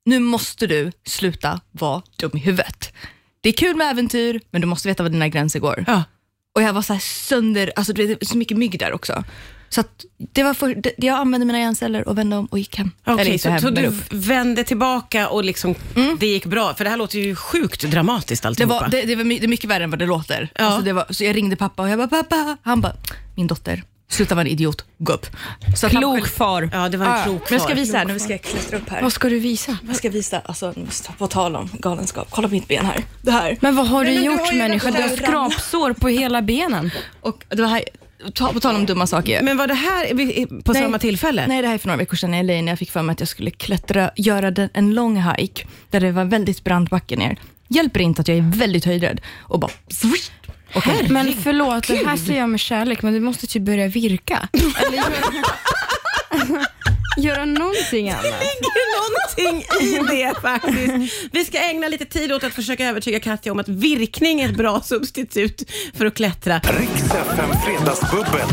nu 0.04 0.18
måste 0.18 0.66
du 0.66 0.92
sluta 1.06 1.60
vara 1.72 2.02
dum 2.16 2.30
i 2.34 2.38
huvudet. 2.38 2.92
Det 3.40 3.48
är 3.48 3.52
kul 3.52 3.76
med 3.76 3.90
äventyr, 3.90 4.40
men 4.50 4.60
du 4.60 4.66
måste 4.66 4.88
veta 4.88 5.02
var 5.02 5.10
dina 5.10 5.28
gränser 5.28 5.60
går. 5.60 5.84
Ja. 5.86 6.02
Och 6.54 6.62
jag 6.62 6.72
var 6.72 6.82
så 6.82 6.92
här 6.92 7.00
sönder, 7.00 7.72
alltså 7.76 7.92
det 7.92 8.02
är 8.02 8.24
så 8.26 8.36
mycket 8.36 8.56
mygg 8.56 8.78
där 8.78 8.92
också. 8.92 9.24
Så 9.68 9.84
det 10.32 10.42
var 10.42 10.54
för, 10.54 10.74
det, 10.74 10.92
jag 10.96 11.18
använde 11.18 11.46
mina 11.46 11.58
hjärnceller 11.60 12.08
och 12.08 12.18
vände 12.18 12.36
om 12.36 12.46
och 12.46 12.58
gick 12.58 12.76
hem. 12.76 12.90
Okej, 13.04 13.26
inte 13.26 13.42
så, 13.42 13.50
hem, 13.50 13.60
så 13.60 13.70
du 13.70 13.86
upp. 13.86 13.94
vände 14.12 14.64
tillbaka 14.64 15.28
och 15.28 15.44
liksom, 15.44 15.74
det 16.20 16.26
gick 16.26 16.46
bra? 16.46 16.74
För 16.74 16.84
det 16.84 16.90
här 16.90 16.96
låter 16.96 17.18
ju 17.18 17.34
sjukt 17.36 17.82
dramatiskt 17.82 18.42
Det, 18.42 18.48
alltihopa. 18.48 18.80
var, 18.80 18.88
det, 18.88 19.02
det, 19.02 19.16
var 19.16 19.24
my, 19.24 19.38
det 19.38 19.46
är 19.46 19.48
mycket 19.48 19.70
värre 19.70 19.84
än 19.84 19.90
vad 19.90 19.98
det 19.98 20.06
låter. 20.06 20.48
Ja. 20.54 20.64
Alltså 20.64 20.82
det 20.82 20.92
var, 20.92 21.06
så 21.10 21.24
jag 21.24 21.36
ringde 21.36 21.56
pappa 21.56 21.82
och 21.82 21.88
jag 21.88 21.98
bara, 21.98 22.08
pappa, 22.08 22.56
han 22.62 22.80
bara, 22.80 22.92
min 23.36 23.46
dotter, 23.46 23.82
sluta 24.10 24.34
vara 24.34 24.42
en 24.46 24.50
idiot, 24.52 24.84
gå 24.98 25.12
upp. 25.12 25.26
Så 25.76 25.86
att 25.86 25.92
han 25.92 26.02
Klok 26.02 26.28
far. 26.28 26.70
Ja, 26.72 26.88
det 26.88 26.96
var 26.96 27.06
en 27.06 27.12
Ja, 27.18 27.24
klok 27.24 27.50
men 27.50 27.52
jag 27.52 27.60
ska 27.62 27.68
far. 27.68 27.74
visa 27.80 27.98
här, 27.98 28.04
nu 28.04 28.18
ska 28.18 28.30
jag 28.32 28.42
klättra 28.42 28.78
upp 28.78 28.88
här. 28.88 29.02
Vad 29.02 29.12
ska 29.12 29.28
du 29.28 29.38
visa? 29.38 29.78
Jag 29.86 29.96
ska 29.96 30.10
visa, 30.10 30.40
alltså 30.44 30.74
på 31.18 31.26
tal 31.26 31.56
om 31.56 31.68
galenskap, 31.72 32.26
kolla 32.30 32.48
på 32.48 32.54
mitt 32.54 32.68
ben 32.68 32.86
här. 32.86 33.04
Det 33.22 33.30
här. 33.30 33.58
Men 33.60 33.76
vad 33.76 33.88
har 33.88 34.04
du 34.04 34.10
men 34.10 34.20
du 34.20 34.26
gjort 34.26 34.40
har 34.40 34.52
människa? 34.52 34.90
Du 34.90 35.02
har 35.02 35.08
skrapsår 35.16 35.92
på 35.92 36.08
hela 36.08 36.42
benen. 36.42 36.90
Och 37.20 37.44
det 37.48 37.62
var 37.62 37.68
här, 37.68 37.84
ta, 38.34 38.52
på 38.52 38.60
tal 38.60 38.76
om 38.76 38.86
dumma 38.86 39.06
saker. 39.06 39.42
Men 39.42 39.56
var 39.56 39.66
det 39.66 39.74
här 39.74 40.14
på 40.62 40.72
Nej. 40.72 40.82
samma 40.82 40.98
tillfälle? 40.98 41.44
Nej, 41.48 41.62
det 41.62 41.68
här 41.68 41.74
är 41.74 41.78
för 41.78 41.88
några 41.88 41.98
veckor 41.98 42.16
sedan 42.16 42.34
i 42.34 42.42
LA 42.42 42.52
när 42.62 42.72
jag 42.72 42.78
fick 42.78 42.90
för 42.90 43.02
mig 43.02 43.12
att 43.12 43.20
jag 43.20 43.28
skulle 43.28 43.50
klättra, 43.50 44.10
göra 44.16 44.50
den, 44.50 44.68
en 44.72 44.94
lång 44.94 45.22
hike 45.22 45.66
där 45.90 46.00
det 46.00 46.12
var 46.12 46.24
väldigt 46.24 46.64
brant 46.64 46.90
backe 46.90 47.16
ner. 47.16 47.38
Hjälper 47.68 48.00
inte 48.00 48.20
att 48.20 48.28
jag 48.28 48.36
är 48.38 48.56
väldigt 48.56 48.84
höjdrädd 48.84 49.20
och 49.40 49.60
bara 49.60 49.70
swish, 49.88 50.30
Okej. 50.74 51.06
Men 51.08 51.34
förlåt, 51.42 51.86
det 51.86 52.06
här 52.06 52.16
säger 52.16 52.40
jag 52.40 52.48
med 52.48 52.60
kärlek, 52.60 53.02
men 53.02 53.14
du 53.14 53.20
måste 53.20 53.46
typ 53.46 53.62
börja 53.62 53.88
virka. 53.88 54.48
Eller 54.52 54.96
göra, 54.96 56.64
göra 57.16 57.44
någonting 57.44 58.10
annat. 58.10 58.24
ligger 58.24 58.90
någonting 59.00 59.64
i 59.80 59.98
det 60.16 60.40
faktiskt. 60.42 61.14
Vi 61.32 61.44
ska 61.44 61.58
ägna 61.58 61.88
lite 61.88 62.04
tid 62.04 62.32
åt 62.32 62.44
att 62.44 62.54
försöka 62.54 62.86
övertyga 62.86 63.20
Katja 63.20 63.52
om 63.52 63.58
att 63.58 63.68
virkning 63.68 64.40
är 64.40 64.48
ett 64.48 64.56
bra 64.56 64.80
substitut 64.80 65.62
för 65.94 66.06
att 66.06 66.14
klättra. 66.14 66.58
Riks 66.58 67.02
FM 67.14 67.50
Fredagsbubbel. 67.64 68.46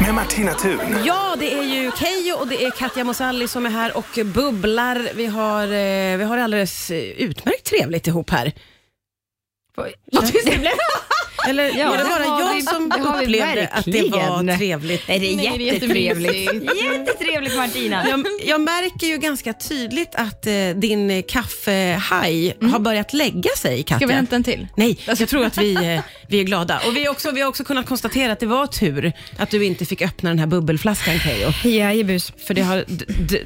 Med 0.00 0.14
Martina 0.14 0.54
Thun. 0.54 0.78
Ja, 1.04 1.36
det 1.38 1.52
är 1.54 1.62
ju 1.62 1.90
Keyyo 1.98 2.34
och 2.34 2.48
det 2.48 2.64
är 2.64 2.70
Katja 2.70 3.04
Mosalli 3.04 3.48
som 3.48 3.66
är 3.66 3.70
här 3.70 3.96
och 3.96 4.18
bubblar. 4.24 5.08
Vi 5.14 5.26
har, 5.26 5.62
eh, 5.62 6.18
vi 6.18 6.24
har 6.24 6.36
det 6.36 6.44
alldeles 6.44 6.90
utmärkt 7.16 7.64
trevligt 7.66 8.06
ihop 8.06 8.30
här. 8.30 8.52
Vad 10.12 10.26
tyst 10.26 10.46
det 10.46 10.58
blev. 10.58 10.72
Eller 11.48 11.78
Ja, 11.78 11.88
var 11.90 11.96
det 11.98 12.04
bara 12.04 12.40
jag 12.40 12.54
vi- 12.54 12.62
som 12.62 12.92
upplevde 13.22 13.68
att 13.72 13.84
det 13.84 14.02
var 14.10 14.56
trevligt? 14.56 15.08
Nej, 15.08 15.18
det 15.18 15.32
är 15.32 15.36
Nej, 15.36 15.62
jättetrevligt. 15.62 16.52
Jättetrevligt 16.92 17.56
Martina. 17.56 18.08
Jag, 18.08 18.24
jag 18.46 18.60
märker 18.60 19.06
ju 19.06 19.18
ganska 19.18 19.52
tydligt 19.52 20.14
att 20.14 20.46
eh, 20.46 20.52
din 20.74 21.22
kaffehaj 21.22 22.56
har 22.72 22.78
börjat 22.78 23.12
lägga 23.12 23.50
sig, 23.58 23.82
Katja. 23.82 23.98
Ska 23.98 24.06
vi 24.06 24.12
hämta 24.12 24.36
en 24.36 24.44
till? 24.44 24.66
Nej, 24.76 24.98
jag 25.18 25.28
tror 25.28 25.44
att 25.44 25.58
vi, 25.58 25.74
eh, 25.74 26.00
vi 26.28 26.40
är 26.40 26.44
glada. 26.44 26.80
Och 26.86 26.96
vi, 26.96 27.08
också, 27.08 27.30
vi 27.30 27.40
har 27.40 27.48
också 27.48 27.64
kunnat 27.64 27.86
konstatera 27.86 28.32
att 28.32 28.40
det 28.40 28.46
var 28.46 28.66
tur 28.66 29.12
att 29.38 29.50
du 29.50 29.64
inte 29.64 29.84
fick 29.86 30.02
öppna 30.02 30.30
den 30.30 30.38
här 30.38 30.46
bubbelflaskan, 30.46 31.18
Keyyo. 31.18 31.52
Jajebus. 31.78 32.32
För 32.46 32.54
det 32.54 32.62
har 32.62 32.84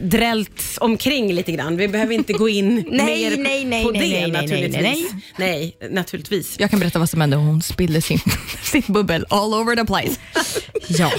drällts 0.09 0.79
omkring 0.81 1.33
lite 1.33 1.53
grann. 1.53 1.77
Vi 1.77 1.89
behöver 1.89 2.15
inte 2.15 2.33
gå 2.33 2.49
in 2.49 2.75
Nej, 2.91 3.31
mer 3.31 3.37
nej, 3.37 3.65
nej, 3.65 3.85
på 3.85 3.91
nej, 3.91 4.01
det 4.01 4.09
nej, 4.09 4.31
nej, 4.31 4.43
naturligtvis. 4.43 5.11
nej, 5.39 5.77
nej, 5.81 5.91
naturligtvis. 5.91 6.57
Jag 6.59 6.71
kan 6.71 6.79
berätta 6.81 6.99
vad 6.99 7.11
som 7.11 7.21
hände. 7.21 7.37
Hon 7.37 7.63
spillde 7.87 8.03
sin, 8.03 8.19
sitt 8.63 8.87
bubbel 8.87 9.27
all 9.31 9.55
over 9.55 9.77
the 9.77 9.85
place. 9.85 10.17
Ja. 10.89 11.11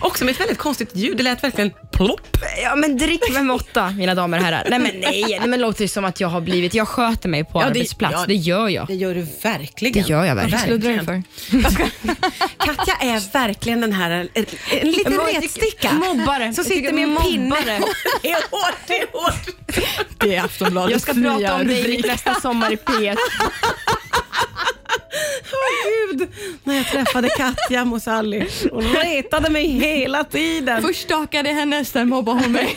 Också 0.00 0.24
med 0.24 0.32
ett 0.32 0.40
väldigt 0.40 0.58
konstigt 0.58 0.90
ljud. 0.96 1.16
Det 1.16 1.22
lät 1.22 1.44
verkligen 1.44 1.70
plopp. 1.92 2.36
ja, 2.62 2.76
men 2.76 2.96
drick 2.98 3.32
med 3.32 3.44
måtta 3.46 3.90
mina 3.90 4.14
damer 4.14 4.38
och 4.38 4.44
herrar. 4.44 4.66
Nej 4.70 4.78
men 4.78 4.90
nej, 5.00 5.24
nej 5.28 5.40
men 5.40 5.50
det 5.50 5.56
låter 5.56 5.82
ju 5.82 5.88
som 5.88 6.04
att 6.04 6.20
jag 6.20 6.28
har 6.28 6.40
blivit, 6.40 6.74
jag 6.74 6.88
sköter 6.88 7.28
mig 7.28 7.44
på 7.44 7.50
Ja, 7.54 7.58
det- 7.60 7.66
arbetsplats. 7.66 8.14
ja, 8.18 8.24
det 8.28 8.34
gör 8.34 8.68
jag. 8.68 8.86
Det 8.86 8.94
gör 8.94 9.14
du 9.14 9.26
verkligen. 9.42 10.02
Det 10.02 10.08
gör 10.08 10.24
jag 10.24 10.34
verkligen. 10.34 10.60
Ja, 10.60 10.66
Sluddrar 10.66 10.92
du 10.92 11.04
för? 11.04 11.22
Katja 12.66 12.94
är 13.00 13.32
verkligen 13.32 13.80
den 13.80 13.92
här, 13.92 14.10
en, 14.10 14.28
en 14.80 14.90
liten 14.90 15.16
vad 15.16 15.26
retsticka. 15.34 15.92
mobbare. 15.92 16.38
Som 16.54 16.62
Jag 16.62 16.66
sitter 16.66 16.74
tycker 16.80 16.92
med 16.92 17.02
en 17.04 17.08
mobbare. 17.10 17.30
pinne. 17.30 17.56
Det 18.22 18.30
är 18.30 18.42
hårt, 18.50 18.74
det 18.86 19.00
är 19.00 19.06
hårt. 19.12 19.56
Det 20.18 20.36
är 20.36 20.44
Aftonbladets 20.44 20.92
Jag 20.92 21.00
ska 21.00 21.12
prata 21.22 21.54
om 21.54 21.66
dig 21.66 21.84
i 21.84 21.96
mitt 21.96 22.06
nästa 22.06 22.34
Sommar 22.34 22.72
i 22.72 22.76
P1. 22.76 23.16
Åh 25.52 26.16
gud, 26.16 26.28
när 26.64 26.74
jag 26.76 26.86
träffade 26.86 27.28
Katja 27.28 27.84
Mosalli. 27.84 28.48
Hon 28.72 28.82
retade 28.82 29.50
mig 29.50 29.66
hela 29.66 30.24
tiden. 30.24 30.82
Först 30.82 31.02
stakade 31.02 31.48
henne, 31.48 31.84
sen 31.84 32.08
mobbade 32.08 32.40
hon 32.40 32.52
mig. 32.52 32.76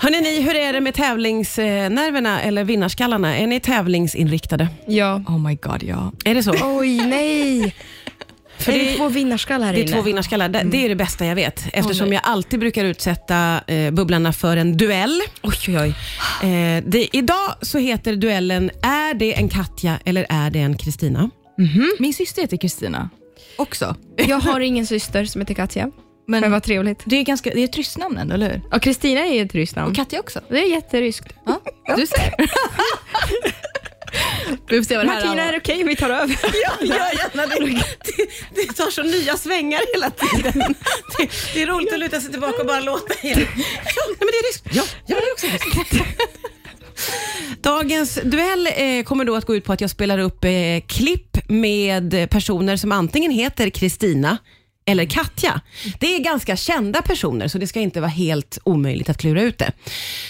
Hörrni, 0.00 0.20
ni, 0.20 0.40
hur 0.40 0.54
är 0.56 0.72
det 0.72 0.80
med 0.80 0.94
tävlingsnerverna 0.94 2.42
eller 2.42 2.64
vinnarskallarna? 2.64 3.36
Är 3.36 3.46
ni 3.46 3.60
tävlingsinriktade? 3.60 4.68
Ja. 4.86 5.14
Oh 5.14 5.38
my 5.38 5.54
god, 5.54 5.82
ja. 5.82 6.12
Är 6.24 6.34
det 6.34 6.42
så? 6.42 6.54
Oj, 6.62 7.06
nej. 7.06 7.74
För 8.66 8.72
är 8.72 8.78
det- 8.78 8.84
det 8.90 8.96
två 8.96 9.08
vinnarskallar 9.08 9.66
här 9.66 9.72
Det 9.72 9.80
är 9.80 9.82
inne? 9.82 9.92
två 9.96 10.02
vinnarskallar. 10.02 10.48
Det, 10.48 10.62
det 10.64 10.84
är 10.84 10.88
det 10.88 10.94
bästa 10.96 11.26
jag 11.26 11.34
vet. 11.34 11.64
Eftersom 11.72 12.12
jag 12.12 12.22
alltid 12.24 12.60
brukar 12.60 12.84
utsätta 12.84 13.60
eh, 13.66 13.90
bubblarna 13.90 14.32
för 14.32 14.56
en 14.56 14.76
duell. 14.76 15.20
Oj, 15.42 15.54
oj, 15.68 15.78
oj. 15.78 15.88
Eh, 16.50 16.84
det, 16.86 17.16
idag 17.16 17.54
så 17.62 17.78
heter 17.78 18.16
duellen 18.16 18.70
Är 18.82 19.14
det 19.14 19.34
en 19.38 19.48
Katja 19.48 19.98
eller 20.04 20.26
är 20.28 20.50
det 20.50 20.58
en 20.60 20.76
Kristina? 20.76 21.30
Min 21.98 22.14
syster 22.14 22.42
heter 22.42 22.56
Kristina. 22.56 23.10
Också. 23.58 23.96
Jag 24.16 24.40
har 24.40 24.60
ingen 24.60 24.86
syster 24.86 25.24
som 25.24 25.40
heter 25.40 25.54
Katja. 25.54 25.90
Men, 26.28 26.40
Men 26.40 26.52
vad 26.52 26.62
trevligt. 26.62 27.02
det 27.04 27.16
är, 27.16 27.22
ganska, 27.22 27.50
det 27.50 27.60
är 27.60 27.64
ett 27.64 27.76
ryskt 27.76 27.98
namn 27.98 28.18
ändå, 28.18 28.34
eller 28.34 28.50
hur? 28.50 28.62
Och 28.76 28.82
Kristina 28.82 29.20
är 29.20 29.44
ett 29.44 29.54
ryskt 29.54 29.76
namn. 29.76 29.90
Och 29.90 29.96
Katja 29.96 30.20
också. 30.20 30.40
Det 30.48 30.58
är 30.58 30.70
jätteryskt. 30.70 31.26
Ja, 31.46 31.60
du 31.96 32.06
ser. 32.06 32.34
Vi 34.68 34.76
får 34.76 34.84
se 34.84 34.96
vad 34.96 35.06
det 35.06 35.10
här 35.10 35.24
Martina, 35.24 35.42
är 35.42 35.52
det 35.52 35.58
okej 35.58 35.82
om 35.82 35.88
vi 35.88 35.96
tar 35.96 36.10
över? 36.10 36.38
Ja, 36.42 36.86
gör 36.86 36.96
gärna 36.96 37.46
det. 37.46 37.64
det. 37.64 38.26
Det 38.54 38.72
tar 38.72 38.90
så 38.90 39.02
nya 39.02 39.36
svängar 39.36 39.80
hela 39.94 40.10
tiden. 40.10 40.74
Det, 41.18 41.30
det 41.54 41.62
är 41.62 41.66
roligt 41.66 41.92
att 41.92 41.98
luta 41.98 42.20
sig 42.20 42.30
tillbaka 42.30 42.60
och 42.60 42.66
bara 42.66 42.80
låta 42.80 43.14
er. 43.22 43.48
Ja, 43.96 44.02
men 44.18 44.28
det 44.28 44.38
är 44.38 44.52
ryskt. 44.52 44.66
Ja, 44.72 44.82
ja, 45.06 45.16
det 45.16 45.26
är 45.26 45.32
också 45.32 45.46
ryskt. 45.46 46.04
Dagens 47.62 48.18
duell 48.24 48.68
eh, 48.76 49.02
kommer 49.04 49.24
då 49.24 49.36
att 49.36 49.44
gå 49.44 49.56
ut 49.56 49.64
på 49.64 49.72
att 49.72 49.80
jag 49.80 49.90
spelar 49.90 50.18
upp 50.18 50.44
eh, 50.44 50.50
klipp 50.86 51.48
med 51.48 52.30
personer 52.30 52.76
som 52.76 52.92
antingen 52.92 53.30
heter 53.32 53.70
Kristina 53.70 54.38
eller 54.86 55.04
Katja. 55.04 55.60
Det 56.00 56.14
är 56.14 56.18
ganska 56.18 56.56
kända 56.56 57.02
personer, 57.02 57.48
så 57.48 57.58
det 57.58 57.66
ska 57.66 57.80
inte 57.80 58.00
vara 58.00 58.10
helt 58.10 58.58
omöjligt 58.64 59.08
att 59.08 59.18
klura 59.18 59.42
ut 59.42 59.58
det. 59.58 59.72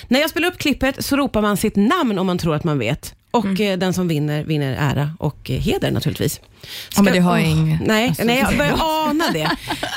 När 0.09 0.21
jag 0.21 0.31
spelar 0.31 0.49
upp 0.49 0.59
klippet 0.59 1.05
så 1.05 1.17
ropar 1.17 1.43
man 1.43 1.57
sitt 1.57 1.77
namn 1.77 2.19
om 2.19 2.27
man 2.27 2.39
tror 2.39 2.55
att 2.55 2.65
man 2.65 2.79
vet. 2.79 3.15
Och 3.37 3.61
eh, 3.61 3.79
den 3.79 3.93
som 3.95 4.09
vinner, 4.09 4.45
vinner 4.45 4.77
ära 4.79 5.11
och 5.19 5.51
eh, 5.51 5.61
heder 5.61 5.91
naturligtvis. 5.91 6.41
Ja, 6.97 7.03
men 7.03 7.13
det 7.13 7.19
har 7.19 7.39
jag 7.39 7.47
Åh, 7.47 7.53
ingen- 7.59 7.79
Nej, 7.87 8.09
alltså, 8.09 8.25
nej, 8.25 8.39
jag 8.39 8.57
börjar 8.59 8.77
ana 8.81 9.25
det. 9.33 9.51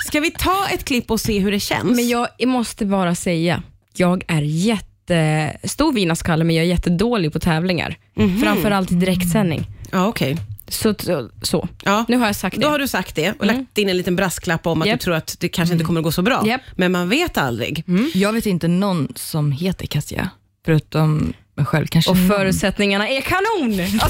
Ska 0.06 0.20
vi 0.20 0.32
ta 0.32 0.68
ett 0.74 0.86
klipp 0.86 1.12
och 1.12 1.20
se 1.22 1.40
hur 1.40 1.52
det 1.52 1.60
känns? 1.60 1.96
Men 1.96 2.08
jag 2.08 2.28
måste 2.46 2.86
bara 2.86 3.16
säga, 3.16 3.64
jag 3.96 4.24
är 4.28 4.42
jättestor 4.42 5.94
vinnarskalle, 5.94 6.44
men 6.44 6.56
jag 6.56 6.66
är 6.66 6.70
jättedålig 6.70 7.34
på 7.34 7.40
tävlingar. 7.40 7.98
Framförallt 8.44 8.92
i 8.92 8.96
direktsändning. 8.96 9.66
Ja, 9.92 10.08
okej. 10.08 10.38
Så, 10.68 10.94
så, 11.00 11.30
så. 11.42 11.68
Ja. 11.86 12.06
Nu 12.08 12.18
har 12.18 12.26
jag 12.26 12.36
sagt 12.36 12.56
det. 12.56 12.62
Då 12.62 12.68
har 12.70 12.80
du 12.80 12.88
sagt 12.88 13.16
det 13.16 13.34
och 13.40 13.46
lagt 13.46 13.78
in 13.78 13.90
en 13.90 13.98
liten 13.98 14.16
brasklapp 14.16 14.68
om 14.68 14.82
att 14.82 14.88
Japp. 14.88 15.00
du 15.00 15.04
tror 15.04 15.16
att 15.16 15.36
det 15.40 15.50
kanske 15.50 15.74
inte 15.74 15.86
kommer 15.86 16.00
att 16.00 16.04
gå 16.04 16.12
så 16.12 16.22
bra. 16.22 16.44
Japp. 16.48 16.62
Men 16.76 16.92
man 16.92 17.10
vet 17.10 17.38
aldrig. 17.38 17.84
Jag 18.14 18.34
vet 18.34 18.46
inte 18.46 18.68
någon 18.68 19.08
som 19.16 19.52
heter 19.52 19.86
Katja, 19.88 20.30
förutom 20.66 21.34
mig 21.60 21.66
själv 21.66 21.88
kanske. 21.88 22.12
Och 22.12 22.18
förutsättningarna 22.28 23.10
är 23.10 23.22
kanon! 23.22 24.02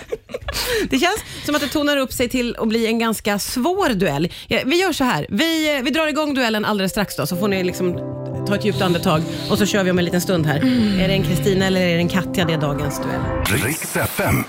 Det 0.91 0.99
känns 0.99 1.21
som 1.47 1.55
att 1.55 1.61
det 1.61 1.69
tonar 1.69 1.97
upp 1.97 2.13
sig 2.13 2.29
till 2.29 2.57
att 2.59 2.69
bli 2.69 2.87
en 2.87 2.99
ganska 2.99 3.39
svår 3.39 3.95
duell. 3.95 4.33
Ja, 4.49 4.59
vi 4.67 4.81
gör 4.81 4.93
så 4.93 5.05
här. 5.05 5.27
Vi, 5.29 5.81
vi 5.85 5.91
drar 5.91 6.07
igång 6.07 6.35
duellen 6.35 6.65
alldeles 6.65 6.93
strax 6.93 7.17
då, 7.17 7.27
så 7.27 7.37
får 7.37 7.49
ni 7.49 7.65
liksom 7.65 7.95
ta 8.47 8.55
ett 8.55 8.65
djupt 8.65 8.83
andetag 8.83 9.23
och 9.51 9.59
så 9.59 9.67
kör 9.67 9.85
vi 9.85 9.91
om 9.91 9.99
en 9.99 10.05
liten 10.05 10.21
stund 10.21 10.47
här. 10.47 10.57
Är 11.01 11.09
det 11.09 11.15
en 11.15 11.23
Kristina 11.23 11.67
eller 11.67 11.81
är 11.81 11.95
det 11.95 12.01
en 12.01 12.09
Katja? 12.09 12.45
Det 12.45 12.53
är 12.53 12.59
dagens 12.59 13.01
duell. 13.01 13.21
Riks 13.63 13.97
FM. 13.97 14.45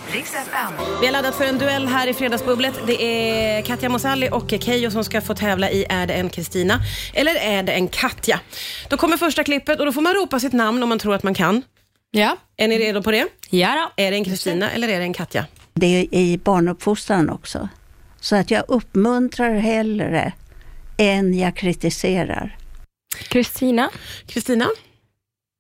Vi 1.02 1.06
har 1.08 1.12
laddat 1.12 1.36
för 1.36 1.46
en 1.46 1.58
duell 1.58 1.88
här 1.88 2.08
i 2.08 2.13
Fredagsbubblet. 2.13 2.74
Det 2.88 3.04
är 3.04 3.62
Katja 3.62 3.89
Mosalli 3.89 4.30
och 4.32 4.54
Keyyo 4.60 4.91
som 4.91 5.04
ska 5.04 5.22
få 5.22 5.36
tävla 5.36 5.70
i 5.70 5.86
Är 5.89 6.08
det 6.08 6.13
en 6.13 6.30
Kristina 6.30 6.80
eller 7.13 7.36
är 7.36 7.63
det 7.63 7.72
en 7.72 7.88
Katja? 7.88 8.39
Då 8.89 8.98
kommer 8.98 9.18
första 9.18 9.44
klippet 9.44 9.80
och 9.80 9.86
då 9.86 9.91
får 9.91 10.02
man 10.02 10.13
ropa 10.13 10.39
sitt 10.39 10.54
namn 10.54 10.84
om 10.84 10.89
man 10.89 11.00
tror 11.00 11.15
att 11.15 11.24
man 11.24 11.34
kan. 11.34 11.62
Ja. 12.15 12.38
Är 12.58 12.67
ni 12.67 12.80
redo 12.80 13.04
på 13.04 13.12
det? 13.12 13.28
Ja 13.49 13.91
Är 13.95 14.12
det 14.12 14.17
en 14.17 14.23
Kristina 14.23 14.71
eller 14.71 14.88
är 14.88 14.99
det 14.99 15.06
en 15.06 15.13
Katja? 15.13 15.45
Det 15.73 15.86
är 16.12 16.19
i 16.19 16.38
barnuppfostran 16.38 17.30
också. 17.30 17.69
Så 18.19 18.36
att 18.36 18.51
jag 18.51 18.63
uppmuntrar 18.67 19.54
hellre 19.54 20.34
än 20.97 21.39
jag 21.39 21.56
kritiserar. 21.56 22.58
Kristina. 23.28 23.89
Kristina? 24.28 24.67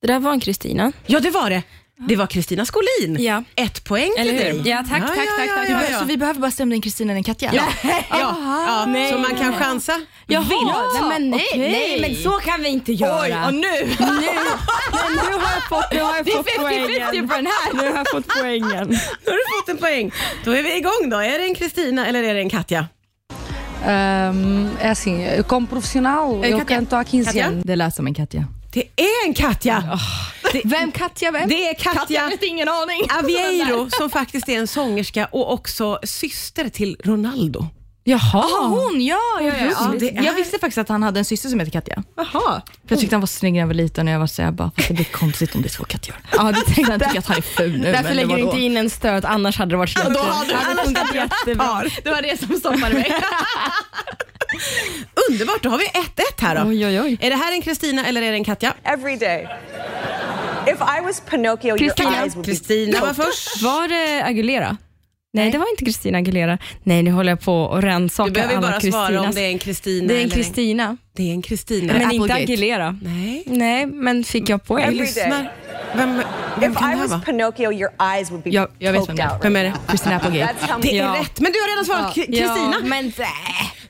Det 0.01 0.07
där 0.07 0.19
var 0.19 0.31
en 0.31 0.39
Kristina. 0.39 0.91
Ja, 1.05 1.19
det 1.19 1.29
var 1.29 1.49
det. 1.49 1.63
Det 1.97 2.15
var 2.15 2.27
Kristina 2.27 2.65
Skolin. 2.65 3.17
Ja. 3.19 3.43
Ett 3.55 3.83
poäng 3.83 4.11
till 4.15 4.21
Eller 4.29 4.33
dig. 4.39 4.57
hur? 4.57 4.67
Ja, 4.69 4.77
tack, 4.89 5.01
tack, 5.07 5.15
tack, 5.15 5.49
tack. 5.55 5.89
Ja. 5.91 5.99
Så 5.99 6.05
vi 6.05 6.17
behöver 6.17 6.39
bara 6.39 6.51
stämma 6.51 6.75
in 6.75 6.81
Kristina 6.81 7.11
eller 7.11 7.17
en 7.17 7.23
Katja? 7.23 7.51
Ja, 7.53 7.63
ja, 8.09 8.35
ja. 8.67 8.85
nej, 8.87 9.11
så 9.11 9.17
man 9.17 9.35
kan 9.35 9.53
chansa 9.53 10.01
Jaha, 10.27 10.43
nej, 10.49 11.09
men 11.09 11.29
nej, 11.29 11.47
Okej. 11.51 11.71
nej, 11.71 12.01
men 12.01 12.23
så 12.23 12.31
kan 12.31 12.61
vi 12.61 12.69
inte 12.69 12.93
göra. 12.93 13.21
Oj, 13.21 13.35
och 13.47 13.53
nu! 13.53 13.61
nu, 13.61 13.95
men 14.91 15.11
nu 15.13 15.33
har 15.39 15.51
jag 15.53 15.63
fått, 15.69 15.91
nu 15.93 16.01
har 16.01 16.15
jag 16.15 16.25
Det 16.25 16.31
är 16.31 16.37
fått 16.37 16.47
50-50 16.47 16.59
poängen. 16.59 17.27
på 17.29 17.35
den 17.35 17.45
här. 17.45 17.73
Nu 17.73 17.79
har 17.89 17.97
jag 17.97 18.09
fått 18.11 18.27
poängen. 18.41 18.99
Då 19.25 19.31
har 19.31 19.37
du 19.37 19.61
fått 19.61 19.69
en 19.69 19.77
poäng. 19.77 20.11
Då 20.45 20.51
är 20.51 20.63
vi 20.63 20.77
igång 20.77 21.09
då. 21.09 21.17
Är 21.17 21.39
det 21.39 21.45
en 21.45 21.55
Kristina 21.55 22.07
eller 22.07 22.23
är 22.23 22.33
det 22.33 22.39
en 22.39 22.49
Katja? 22.49 22.85
Ahm, 23.87 24.69
é 24.81 24.89
assim, 24.89 25.21
eu 25.21 25.43
como 25.43 25.67
profissional, 25.67 26.43
eu 26.45 26.51
Katia. 26.59 26.65
canto 26.75 26.95
há 26.95 27.03
15 27.03 27.25
Katia? 27.25 27.45
anos. 27.47 27.63
Det 27.65 27.75
lät 27.75 27.95
som 27.95 28.07
en 28.07 28.13
Katja. 28.13 28.45
Det 28.73 28.83
är 28.95 29.27
en 29.27 29.33
Katja. 29.33 29.99
Vem 30.63 30.91
Katja, 30.91 31.31
vem? 31.31 31.49
Det 31.49 31.69
är 31.69 31.73
Katja 31.73 32.31
ingen 32.41 32.69
aning. 32.69 33.01
Avieiro 33.19 33.89
som 33.97 34.09
faktiskt 34.09 34.49
är 34.49 34.57
en 34.57 34.67
sångerska 34.67 35.25
och 35.25 35.53
också 35.53 35.99
syster 36.03 36.69
till 36.69 36.97
Ronaldo. 37.03 37.67
Jaha. 38.07 38.19
Jaha, 38.33 38.67
hon, 38.67 39.01
ja. 39.05 39.17
ja, 39.41 39.45
ja, 39.59 39.71
ja. 39.79 39.93
Det 39.99 40.09
är- 40.17 40.23
Jag 40.23 40.33
visste 40.33 40.59
faktiskt 40.59 40.77
att 40.77 40.89
han 40.89 41.03
hade 41.03 41.19
en 41.19 41.25
syster 41.25 41.49
som 41.49 41.59
heter 41.59 41.71
Katja. 41.71 42.03
Jaha. 42.17 42.25
För 42.31 42.61
jag 42.87 42.99
tyckte 42.99 43.15
han 43.15 43.21
var 43.21 43.27
snygg 43.27 43.53
när 43.53 43.59
jag 43.59 43.67
var 43.67 43.73
liten 43.73 44.07
och 44.07 44.13
jag 44.13 44.19
var 44.19 44.27
så 44.27 44.41
jag 44.41 44.53
bara, 44.53 44.71
fast 44.75 44.87
det 44.87 44.93
blir 44.93 45.05
konstigt 45.05 45.55
om 45.55 45.61
det 45.61 45.67
är 45.67 45.69
två 45.69 45.83
Katjor. 45.83 46.15
Ja, 46.31 46.51
du 46.51 46.61
Sen 46.61 46.65
tycker 46.75 46.91
jag 46.91 46.99
tänkte. 47.01 47.19
att 47.19 47.27
han 47.27 47.37
är 47.37 47.41
ful 47.41 47.77
nu. 47.81 47.91
Därför 47.91 48.13
lägger 48.13 48.29
det 48.29 48.35
du 48.35 48.41
inte 48.41 48.59
in 48.59 48.77
en 48.77 48.89
stöt, 48.89 49.25
annars 49.25 49.57
hade 49.57 49.71
det 49.71 49.77
varit 49.77 49.97
jätte... 49.97 50.09
då 50.09 50.19
hade 50.19 50.49
funkat 50.83 50.97
hade 51.07 51.11
det 51.13 51.17
jättebra. 51.17 51.83
Det 52.03 52.09
var 52.09 52.21
det 52.21 52.39
som 52.39 52.55
stoppade 52.55 52.93
mig. 52.93 53.15
Underbart, 55.29 55.63
då 55.63 55.69
har 55.69 55.77
vi 55.77 55.85
1-1 55.85 55.91
här 56.41 56.55
då. 56.63 56.69
Oj, 56.69 56.85
oj, 56.87 57.01
oj. 57.01 57.17
Är 57.21 57.29
det 57.29 57.35
här 57.35 57.51
en 57.51 57.61
Kristina 57.61 58.05
eller 58.05 58.21
är 58.21 58.31
det 58.31 58.37
en 58.37 58.43
Katja? 58.43 58.73
every 58.83 59.15
day. 59.17 59.47
If 60.67 60.79
I 60.81 61.05
was 61.05 61.19
Pinocchio, 61.29 61.67
your 61.67 61.77
Kristina. 61.77 62.09
eyes 62.23 62.35
would 62.35 62.45
be 62.45 62.51
Kristina 62.51 63.01
var 63.01 63.13
först. 63.13 63.61
Var 63.61 63.87
det 63.87 64.23
Aguilera? 64.25 64.77
Nej, 65.33 65.51
det 65.51 65.57
var 65.57 65.69
inte 65.69 65.85
Kristina 65.85 66.17
Aguilera. 66.17 66.57
Nej, 66.83 67.03
nu 67.03 67.11
håller 67.11 67.31
jag 67.31 67.39
på 67.41 67.69
att 67.73 67.81
Du 67.81 67.87
rannsaka 67.87 68.31
behöver 68.31 68.53
ju 68.53 68.57
alla 68.57 68.67
bara 68.71 68.81
svara 68.81 69.21
om 69.21 69.31
det 69.35 69.41
är 69.41 69.49
en 69.49 69.59
Kristina 69.59 70.07
Det 70.07 70.19
är 70.19 70.23
en 70.23 70.29
Kristina, 70.29 70.97
Det 71.15 71.23
är 71.29 71.33
en 71.33 71.41
Kristina. 71.41 71.93
men 71.93 72.01
inte 72.11 72.15
Applegate? 72.23 72.43
Aguilera. 72.43 72.99
Nej. 73.03 73.43
Nej, 73.45 73.85
men 73.85 74.23
fick 74.23 74.49
jag 74.49 74.63
poäng? 74.63 74.83
Every 74.83 74.97
lyssnar. 74.99 75.51
Vem, 75.95 76.21
vem 76.59 76.71
If 76.71 76.77
kan 76.77 76.89
I 76.89 76.91
det 76.93 76.97
här 76.97 77.03
was 77.03 77.11
vara? 77.11 77.21
Pinocchio, 77.21 77.71
your 77.71 77.89
eyes 78.15 78.31
would 78.31 78.43
be 78.43 78.49
Jag- 78.49 78.67
jag 78.79 78.93
vet 78.93 79.09
vem 79.09 79.15
det 79.15 79.21
är. 79.21 79.33
out. 79.33 79.45
Vem 79.45 79.55
är 79.55 79.63
det? 79.63 79.73
Kristina 79.87 80.15
Applegate. 80.15 80.53
That's 80.53 80.71
how 80.71 80.79
Det 80.81 80.97
är 80.97 81.03
Ja. 81.05 81.15
rätt, 81.21 81.39
men 81.39 81.51
du 81.51 81.59
har 81.59 81.69
redan 81.71 81.85
svarat 81.85 82.15
Kristina. 82.15 82.73
Ja, 82.81 82.87
men 82.87 83.11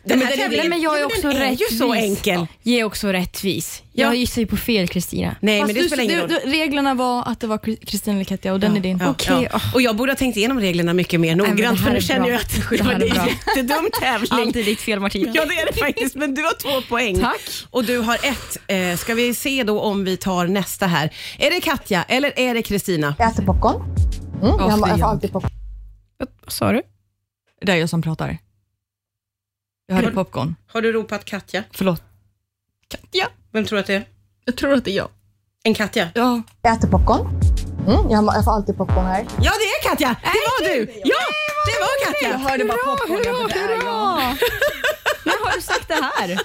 Den 0.07 0.19
men 0.19 0.27
här 0.27 0.35
tävlingen- 0.35 0.69
men 0.69 0.81
jag 0.81 0.99
är 0.99 1.05
också 1.05 1.21
den 1.29 1.41
är 1.41 1.51
ju 1.51 1.77
så 1.77 1.93
enkel. 1.93 2.47
Jag 2.63 2.79
är 2.79 2.83
också 2.83 3.07
rättvis. 3.07 3.81
Ja. 3.91 4.05
Jag 4.05 4.15
gissar 4.15 4.41
ju 4.41 4.47
på 4.47 4.57
fel 4.57 4.87
Kristina. 4.87 5.35
Nej, 5.41 5.59
Fast 5.61 5.67
men 5.67 5.75
det 5.75 5.81
du- 5.81 5.87
spelar 5.87 6.03
ingen 6.03 6.19
roll. 6.19 6.29
du- 6.29 6.51
Reglerna 6.51 6.93
var 6.93 7.23
att 7.27 7.39
det 7.39 7.47
var 7.47 7.57
Kri- 7.57 7.85
Kristina 7.85 8.15
eller 8.15 8.25
Katja 8.25 8.53
och 8.53 8.59
den 8.59 8.77
är 8.77 8.79
din. 8.79 8.97
Ja, 8.97 9.09
Okej, 9.09 9.47
ja. 9.51 9.61
Och 9.73 9.81
jag 9.81 9.95
borde 9.95 10.11
ha 10.11 10.15
tänkt 10.17 10.37
igenom 10.37 10.59
reglerna 10.59 10.93
mycket 10.93 11.19
mer 11.19 11.35
men 11.35 11.43
det 11.45 11.49
noggrant 11.49 11.77
här 11.79 11.85
för 11.85 11.91
nu 11.91 11.97
är 11.97 12.01
känner 12.01 12.19
bra. 12.21 12.29
jag 12.31 12.41
att 12.41 12.69
Det 12.69 12.77
det 12.77 12.83
här 12.83 12.93
var 12.93 13.01
är 13.01 13.07
en 13.09 13.13
bra. 13.13 13.27
jättedum 13.27 13.89
tävling. 14.01 14.29
Alltid 14.31 14.65
ditt 14.65 14.79
fel 14.81 14.99
Martina. 14.99 15.31
Ja 15.35 15.45
det 15.45 15.53
är 15.55 15.65
det 15.65 15.73
faktiskt, 15.79 16.15
men 16.15 16.35
du 16.35 16.41
har 16.41 16.53
två 16.81 16.87
poäng. 16.89 17.19
Tack. 17.19 17.39
Och 17.69 17.83
du 17.83 17.97
har 17.99 18.15
ett. 18.15 18.57
Eh, 18.67 18.97
ska 18.97 19.13
vi 19.13 19.33
se 19.33 19.63
då 19.63 19.79
om 19.81 20.03
vi 20.03 20.17
tar 20.17 20.47
nästa 20.47 20.87
här. 20.87 21.09
Är 21.39 21.49
det 21.51 21.61
Katja 21.61 22.03
eller 22.03 22.39
är 22.39 22.53
det 22.53 22.61
Kristina? 22.61 23.15
Jag 23.19 23.31
äter 23.31 23.43
popcorn. 23.45 23.75
Mm, 23.75 23.87
jag, 24.41 24.57
det 24.59 24.63
är 24.63 24.69
jag 24.79 24.89
jag. 24.89 24.99
får 24.99 25.07
alltid 25.07 25.31
popcorn. 25.31 25.51
Vad 26.17 26.27
sa 26.47 26.71
du? 26.71 26.81
Det 27.61 27.71
är 27.71 27.75
jag 27.75 27.89
som 27.89 28.01
pratar. 28.01 28.37
Jag 29.87 29.95
hörde 29.95 30.11
popcorn. 30.11 30.55
Har 30.67 30.81
du 30.81 30.91
ropat 30.91 31.25
Katja? 31.25 31.63
Förlåt. 31.71 32.03
Katja? 32.87 33.27
Vem 33.51 33.65
tror 33.65 33.79
att 33.79 33.85
det 33.85 33.95
är? 33.95 34.05
Jag 34.45 34.57
tror 34.57 34.73
att 34.73 34.85
det 34.85 34.91
är 34.91 34.95
jag. 34.95 35.09
En 35.63 35.73
Katja? 35.73 36.09
Ja. 36.15 36.41
Jag 36.61 36.77
äter 36.77 36.87
popcorn. 36.87 37.27
Mm, 37.87 38.09
jag, 38.11 38.23
jag 38.25 38.43
får 38.43 38.51
alltid 38.51 38.77
popcorn 38.77 39.05
här. 39.05 39.25
Ja 39.41 39.51
det 39.59 39.65
är 39.87 39.89
Katja! 39.89 40.15
Det 40.21 40.27
var 40.27 40.67
du! 40.67 41.01
Ja, 41.03 41.15
det 41.65 41.79
var 41.79 42.05
Katja! 42.05 42.37
hörde 42.37 42.65
bara 42.65 42.77
popcorn. 42.77 43.21
Jag 43.25 43.51
är 43.57 43.69
jag. 43.69 44.37
När 45.25 45.45
har 45.45 45.55
du 45.55 45.61
sagt 45.61 45.87
det 45.87 45.93
här? 46.15 46.41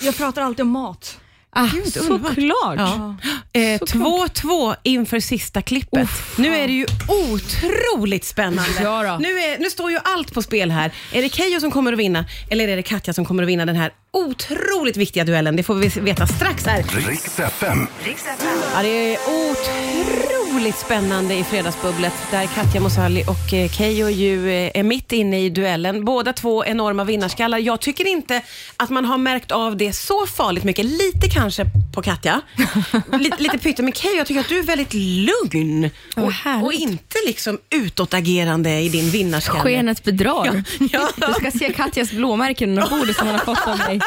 Jag 0.00 0.16
pratar 0.16 0.42
alltid 0.42 0.60
om 0.60 0.68
mat. 0.70 1.20
Ah, 1.50 1.68
såklart. 1.84 2.78
Ja. 2.78 3.16
Eh, 3.52 3.60
2-2 3.80 4.74
inför 4.82 5.20
sista 5.20 5.62
klippet. 5.62 6.08
nu 6.36 6.56
är 6.56 6.66
det 6.66 6.72
ju 6.72 6.86
otroligt 7.08 8.24
spännande. 8.24 8.82
Ja. 8.82 9.18
Nu, 9.18 9.28
är, 9.38 9.58
nu 9.58 9.70
står 9.70 9.90
ju 9.90 9.98
allt 10.04 10.34
på 10.34 10.42
spel 10.42 10.70
här. 10.70 10.92
Är 11.12 11.22
det 11.22 11.28
Keyyo 11.28 11.60
som 11.60 11.70
kommer 11.70 11.92
att 11.92 11.98
vinna 11.98 12.24
eller 12.50 12.68
är 12.68 12.76
det 12.76 12.82
Katja 12.82 13.12
som 13.12 13.24
kommer 13.24 13.42
att 13.42 13.48
vinna 13.48 13.66
den 13.66 13.76
här 13.76 13.92
otroligt 14.12 14.96
viktiga 14.96 15.24
duellen? 15.24 15.56
Det 15.56 15.62
får 15.62 15.74
vi 15.74 15.88
veta 16.00 16.26
strax 16.26 16.66
här. 16.66 16.84
Riks 17.06 17.38
FM. 17.38 17.86
Ja, 18.74 18.82
det 18.82 19.14
är 19.14 19.18
otroligt 19.18 20.37
spännande 20.58 21.34
i 21.34 21.44
Fredagsbubblet 21.44 22.12
där 22.30 22.46
Katja 22.46 22.80
Mosali 22.80 23.24
och 23.26 23.52
eh, 23.52 23.70
Keyyo 23.70 24.08
ju 24.08 24.50
eh, 24.50 24.70
är 24.74 24.82
mitt 24.82 25.12
inne 25.12 25.40
i 25.40 25.50
duellen. 25.50 26.04
Båda 26.04 26.32
två 26.32 26.64
enorma 26.64 27.04
vinnarskallar. 27.04 27.58
Jag 27.58 27.80
tycker 27.80 28.06
inte 28.06 28.42
att 28.76 28.90
man 28.90 29.04
har 29.04 29.18
märkt 29.18 29.52
av 29.52 29.76
det 29.76 29.92
så 29.92 30.26
farligt 30.26 30.64
mycket. 30.64 30.84
Lite 30.84 31.28
kanske 31.32 31.64
på 31.94 32.02
Katja. 32.02 32.40
lite, 33.18 33.42
lite 33.42 33.58
pytte. 33.58 33.82
Men 33.82 33.92
Keyyo, 33.92 34.16
jag 34.16 34.26
tycker 34.26 34.40
att 34.40 34.48
du 34.48 34.58
är 34.58 34.62
väldigt 34.62 34.94
lugn 34.94 35.90
och, 36.16 36.64
och 36.64 36.72
inte 36.72 37.07
liksom 37.26 37.58
utåtagerande 37.70 38.80
i 38.80 38.88
din 38.88 39.10
vinnarskalle. 39.10 39.60
Skenet 39.60 40.04
bedrar. 40.04 40.64
Ja. 40.92 41.08
Du 41.26 41.32
ska 41.32 41.58
se 41.58 41.72
Katjas 41.72 42.10
blåmärken 42.10 42.68
under 42.68 42.88
bordet 42.90 43.16
som 43.16 43.26
hon 43.26 43.38
har 43.38 43.44
fått 43.44 43.66
av 43.68 43.78
dig. 43.78 44.00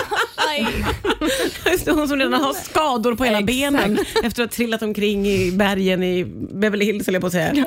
Det, 1.85 1.91
Hon 1.91 2.07
som 2.07 2.17
redan 2.19 2.33
har 2.41 2.53
skador 2.53 3.15
på 3.15 3.23
hela 3.23 3.37
Exakt. 3.37 3.47
benen 3.57 3.97
efter 4.23 4.43
att 4.43 4.49
ha 4.51 4.55
trillat 4.55 4.81
omkring 4.81 5.27
i 5.27 5.51
bergen 5.51 6.03
i 6.03 6.25
Beverly 6.51 6.85
Hills, 6.85 7.07
jag 7.07 7.21
på 7.21 7.27
att 7.27 7.33
säga. 7.33 7.65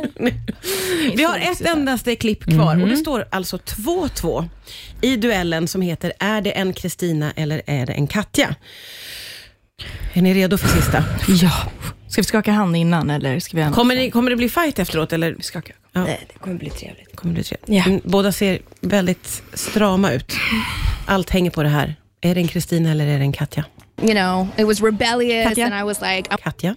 Vi 1.14 1.22
har 1.24 1.38
ett 1.38 1.60
endaste 1.66 2.16
klipp 2.16 2.44
kvar 2.44 2.82
och 2.82 2.88
det 2.88 2.96
står 2.96 3.24
alltså 3.30 3.56
2-2 3.56 4.48
i 5.00 5.16
duellen 5.16 5.68
som 5.68 5.82
heter 5.82 6.12
Är 6.18 6.40
det 6.40 6.50
en 6.50 6.72
Kristina 6.72 7.32
eller 7.36 7.62
är 7.66 7.86
det 7.86 7.92
en 7.92 8.06
Katja? 8.06 8.54
Är 10.12 10.22
ni 10.22 10.34
redo 10.34 10.58
för 10.58 10.68
sista? 10.68 11.04
Ja. 11.28 11.52
Ska 12.14 12.22
vi 12.22 12.26
skaka 12.26 12.52
hand 12.52 12.76
innan 12.76 13.10
eller 13.10 13.40
ska 13.40 13.56
vi? 13.56 13.72
Kommer, 13.72 13.94
ni, 13.94 14.10
kommer 14.10 14.30
det 14.30 14.36
bli 14.36 14.48
fight 14.48 14.78
efteråt? 14.78 15.12
Eller? 15.12 15.32
Vi 15.32 15.42
skakar. 15.42 15.76
Ja. 15.92 16.04
Nej, 16.04 16.26
det 16.32 16.38
kommer 16.38 16.56
bli 16.56 16.70
trevligt. 16.70 17.16
Kommer 17.16 17.34
det 17.34 17.34
bli 17.34 17.44
trevligt? 17.44 17.68
Ja. 17.68 17.84
Mm, 17.84 18.00
Båda 18.04 18.32
ser 18.32 18.58
väldigt 18.80 19.42
strama 19.54 20.12
ut. 20.12 20.32
Allt 21.06 21.30
hänger 21.30 21.50
på 21.50 21.62
det 21.62 21.68
här. 21.68 21.94
Är 22.20 22.34
det 22.34 22.40
en 22.40 22.48
Kristina 22.48 22.90
eller 22.90 23.06
är 23.06 23.18
det 23.18 23.24
en 23.24 23.32
Katja? 23.32 23.64
you 24.02 24.12
know, 24.12 24.48
it 24.56 24.66
was 24.66 24.82
rebellious, 24.82 25.48
Katja? 25.48 25.66
and 25.66 25.74
I 25.74 25.82
was 25.82 26.00
like, 26.00 26.36
Katja? 26.42 26.76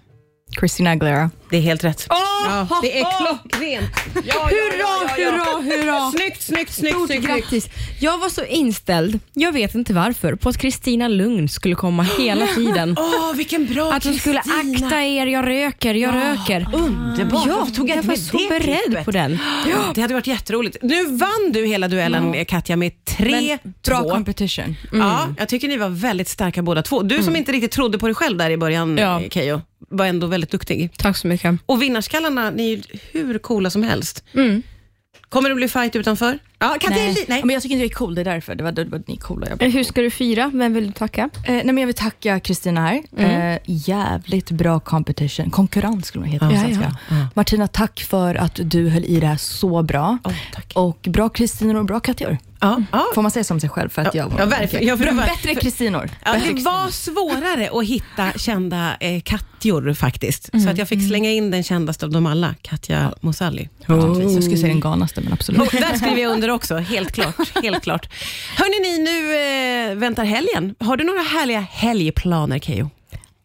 Christina 0.60 0.90
Aguilera. 0.92 1.30
Det 1.50 1.58
är 1.58 1.62
helt 1.62 1.84
rätt. 1.84 2.06
ja, 2.10 2.68
det 2.82 3.00
är 3.00 3.06
klockrent. 3.18 3.90
Hurra, 4.16 5.08
hurra, 5.08 5.62
hurra! 5.62 6.12
Snyggt, 6.12 6.42
snyggt, 6.42 6.74
snyggt. 6.74 6.96
Stort 6.96 7.08
snyggt, 7.08 7.26
grattis. 7.28 7.68
Jag 8.00 8.18
var 8.18 8.30
så 8.30 8.44
inställd, 8.46 9.20
jag 9.34 9.52
vet 9.52 9.76
inte 9.76 9.94
varför, 9.94 10.36
på 10.36 10.50
att 10.50 10.58
Kristina 10.58 11.08
Lugn 11.08 11.50
skulle 11.50 11.76
komma 11.76 12.04
hela 12.18 12.48
tiden. 12.56 12.96
Åh, 13.00 13.34
vilken 13.36 13.66
bra 13.66 13.94
Att 13.94 14.04
hon 14.04 14.14
skulle 14.14 14.40
akta 14.40 15.04
er, 15.04 15.26
jag 15.28 15.48
röker, 15.48 15.94
jag 15.94 16.16
röker. 16.16 16.68
Underbart. 16.74 17.48
Ja, 17.48 17.56
Varför 17.60 17.74
tog 17.76 17.90
jag 17.90 17.98
jag 17.98 18.04
inte 18.04 18.08
var 18.10 18.16
så 18.16 18.38
det 18.38 18.48
beredd 18.50 18.80
klippet? 18.86 19.06
på 19.06 19.12
den. 19.12 19.40
Ja, 19.72 19.78
det 19.96 20.02
hade 20.02 20.14
varit 20.14 20.28
jätteroligt. 20.28 20.78
Nu 20.82 21.06
vann 21.06 21.52
du 21.52 21.66
hela 21.68 21.88
duellen 21.88 22.46
Katja 22.46 22.76
med 22.76 22.92
3-2. 23.18 23.58
Bra 23.86 24.04
competition. 24.10 24.76
Ja, 24.92 25.28
jag 25.38 25.48
tycker 25.50 25.68
ni 25.68 25.78
var 25.78 25.90
väldigt 25.90 26.28
starka 26.28 26.62
båda 26.62 26.82
två. 26.82 27.02
Du 27.02 27.24
som 27.24 27.36
inte 27.36 27.52
riktigt 27.52 27.72
trodde 27.72 27.98
på 27.98 28.06
dig 28.08 28.16
själv 28.16 28.38
där 28.38 28.50
i 28.50 28.58
början, 28.58 28.98
Ja. 28.98 29.22
ja. 29.22 29.30
Keyyo, 29.30 29.62
var 29.80 30.06
ändå 30.06 30.28
väldigt 30.28 30.52
duktig. 30.52 30.90
Tack 30.98 31.18
så 31.18 31.28
mycket. 31.28 31.56
Och 31.66 31.82
vinnarskallarna, 31.82 32.50
ni 32.50 32.74
är 32.74 32.76
ju 32.78 32.82
hur 33.12 33.38
coola 33.40 33.70
som 33.70 33.84
helst. 33.84 34.24
Kommer 35.30 35.50
det 35.50 35.56
bli 35.56 35.68
fight 35.70 35.96
utanför? 35.96 36.40
Ja, 36.60 36.76
är 36.76 36.90
Nej. 36.90 37.14
li- 37.14 37.26
nej. 37.28 37.42
Men 37.44 37.54
jag 37.54 37.64
tycker 37.64 37.76
inte 37.76 37.84
jag 37.86 37.92
är 37.92 37.96
cool, 37.96 38.16
det 38.16 38.22
är 38.22 38.26
därför. 38.26 38.56
Det 38.56 38.64
var, 38.64 38.72
det 38.72 38.84
var 38.86 39.02
ni 39.08 39.14
är 39.14 39.18
coola. 39.18 39.48
Jag 39.50 39.58
bara, 39.58 39.66
Eh, 39.66 39.72
Hur 39.72 39.84
ska 39.84 40.02
du 40.02 40.10
fira? 40.10 40.52
Vem 40.54 40.74
vill 40.74 40.88
du 40.88 40.92
tacka? 40.94 41.30
eh, 41.46 41.54
nej, 41.54 41.66
men 41.66 41.78
jag 41.78 41.86
vill 41.86 41.96
tacka 41.96 42.40
Kristina 42.40 42.82
här. 42.82 43.02
Eh, 43.54 43.60
jävligt 43.66 44.52
bra 44.52 44.80
competition. 44.80 45.50
Konkurrens 45.52 46.06
skulle 46.08 46.20
man 46.22 46.30
heta 46.30 46.48
på 46.50 46.56
Ja, 46.56 46.60
svenska. 46.62 46.98
Martina, 47.34 47.68
tack 47.68 48.00
för 48.10 48.36
att 48.36 48.60
du 48.64 48.90
höll 48.90 49.06
i 49.06 49.20
det 49.20 49.28
här 49.28 49.38
så 49.38 49.84
bra. 49.84 50.18
Tack. 50.54 50.72
Och 50.76 51.00
bra 51.10 51.30
Kristinor 51.30 51.76
och 51.76 51.86
bra 51.86 52.00
Katjor. 52.00 52.38
Ja, 52.60 52.82
ja. 52.92 53.06
Får 53.16 53.22
man 53.22 53.32
säga 53.32 53.44
som 53.44 53.60
sig 53.60 53.70
själv 53.70 53.90
för 53.90 54.02
att 54.02 54.16
Ja, 54.16 54.24
jag 54.24 54.30
var... 54.30 54.40
ja, 54.40 54.46
verkligen. 54.46 54.88
Ja, 54.88 54.96
det 54.96 55.12
var- 55.12 55.24
bättre 55.26 55.56
Kristinor. 55.56 56.10
Ja, 56.26 56.34
Bättre 56.34 56.54
det 56.54 56.62
var 56.62 56.88
svårare 56.92 57.70
att 57.80 57.86
hitta 57.88 58.32
kända 58.32 58.96
eh, 59.00 59.22
Katjor 59.22 59.94
faktiskt. 59.94 60.50
Så 60.64 60.70
att 60.70 60.78
jag 60.78 60.88
fick 60.88 61.08
slänga 61.08 61.30
in 61.32 61.52
den 61.52 61.64
kändaste 61.64 62.06
av 62.06 62.12
dem 62.12 62.26
alla, 62.26 62.56
Katja 62.62 63.14
Mosali. 63.22 63.70
Kristinor. 63.78 64.22
Jag 64.34 64.44
skulle 64.44 64.58
säga 64.58 64.68
den 64.68 64.80
galnaste, 64.80 65.22
men 65.22 65.34
absolut. 65.34 65.62
Och 65.62 65.68
där 65.72 65.98
skriver 65.98 66.22
jag 66.22 66.32
under 66.32 66.47
också, 66.54 66.76
helt 66.78 67.12
klart. 67.12 67.36
Helt 67.64 67.84
klart. 67.84 68.14
Hörni, 68.58 68.80
ni, 68.80 69.04
nu 69.04 69.36
eh, 69.92 69.96
väntar 69.98 70.24
helgen. 70.26 70.76
Har 70.80 70.98
du 70.98 71.04
några 71.04 71.22
härliga 71.22 71.60
helgplaner, 71.60 72.60
Keyyo? 72.60 72.90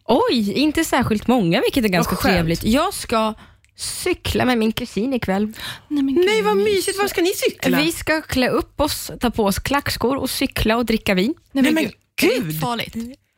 Oj, 0.05 0.51
inte 0.53 0.85
särskilt 0.85 1.27
många, 1.27 1.61
vilket 1.61 1.85
är 1.85 1.89
ganska 1.89 2.15
trevligt. 2.15 2.63
Jag 2.63 2.93
ska 2.93 3.33
cykla 3.75 4.45
med 4.45 4.57
min 4.57 4.71
kusin 4.71 5.13
ikväll. 5.13 5.53
Nej, 5.87 6.03
men 6.03 6.13
Nej, 6.25 6.41
vad 6.41 6.57
mysigt. 6.57 6.97
Var 6.99 7.07
ska 7.07 7.21
ni 7.21 7.31
cykla? 7.35 7.77
Vi 7.77 7.91
ska 7.91 8.21
klä 8.21 8.49
upp 8.49 8.81
oss, 8.81 9.11
ta 9.19 9.31
på 9.31 9.45
oss 9.45 9.59
klackskor 9.59 10.15
och 10.17 10.29
cykla 10.29 10.77
och 10.77 10.85
dricka 10.85 11.13
vin. 11.13 11.33
Nej, 11.51 11.63
men 11.63 11.75
Det 11.75 11.81
är 11.81 12.41
gud. 12.41 12.59
farligt. 12.61 12.95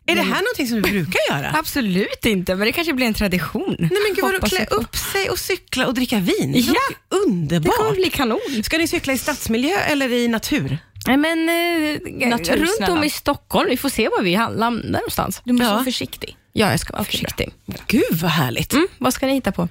Är 0.07 0.15
det 0.15 0.21
här 0.21 0.41
någonting 0.41 0.67
som 0.67 0.81
du 0.81 0.81
brukar 0.81 1.19
göra? 1.35 1.51
Absolut 1.59 2.25
inte, 2.25 2.55
men 2.55 2.65
det 2.67 2.71
kanske 2.71 2.93
blir 2.93 3.05
en 3.07 3.13
tradition. 3.13 3.75
Nej 3.79 3.89
men 3.89 4.15
gud, 4.15 4.23
vadå, 4.23 4.39
klä 4.39 4.57
jag 4.69 4.71
upp 4.79 4.95
sig 4.95 5.29
och 5.29 5.39
cykla 5.39 5.87
och 5.87 5.93
dricka 5.93 6.19
vin? 6.19 6.53
Ja. 6.55 6.73
Låter 6.73 6.73
Det 7.09 7.15
Underbart. 7.17 7.75
kommer 7.77 7.91
bli 7.91 8.09
kanon. 8.09 8.63
Ska 8.63 8.77
ni 8.77 8.87
cykla 8.87 9.13
i 9.13 9.17
stadsmiljö 9.17 9.77
eller 9.79 10.11
i 10.13 10.27
natur? 10.27 10.77
Nej, 11.07 11.17
men 11.17 11.49
eh, 11.49 12.27
Natur, 12.29 12.57
runt 12.57 12.69
snälla. 12.77 12.93
om 12.93 13.03
i 13.03 13.09
Stockholm, 13.09 13.69
vi 13.69 13.77
får 13.77 13.89
se 13.89 14.09
var 14.09 14.21
vi 14.21 14.31
landar 14.35 14.89
någonstans. 14.91 15.41
Du 15.45 15.53
måste 15.53 15.65
Ja. 15.65 15.73
vara 15.73 15.83
försiktig. 15.83 16.37
Ja, 16.53 16.71
jag 16.71 16.79
ska 16.79 16.93
vara 16.93 17.03
försiktig. 17.03 17.53
Gud 17.87 18.03
vad 18.21 18.31
härligt. 18.31 18.73
Mm, 18.73 18.87
vad 18.97 19.13
ska 19.13 19.25
ni 19.27 19.33
hitta 19.33 19.51
på? 19.51 19.69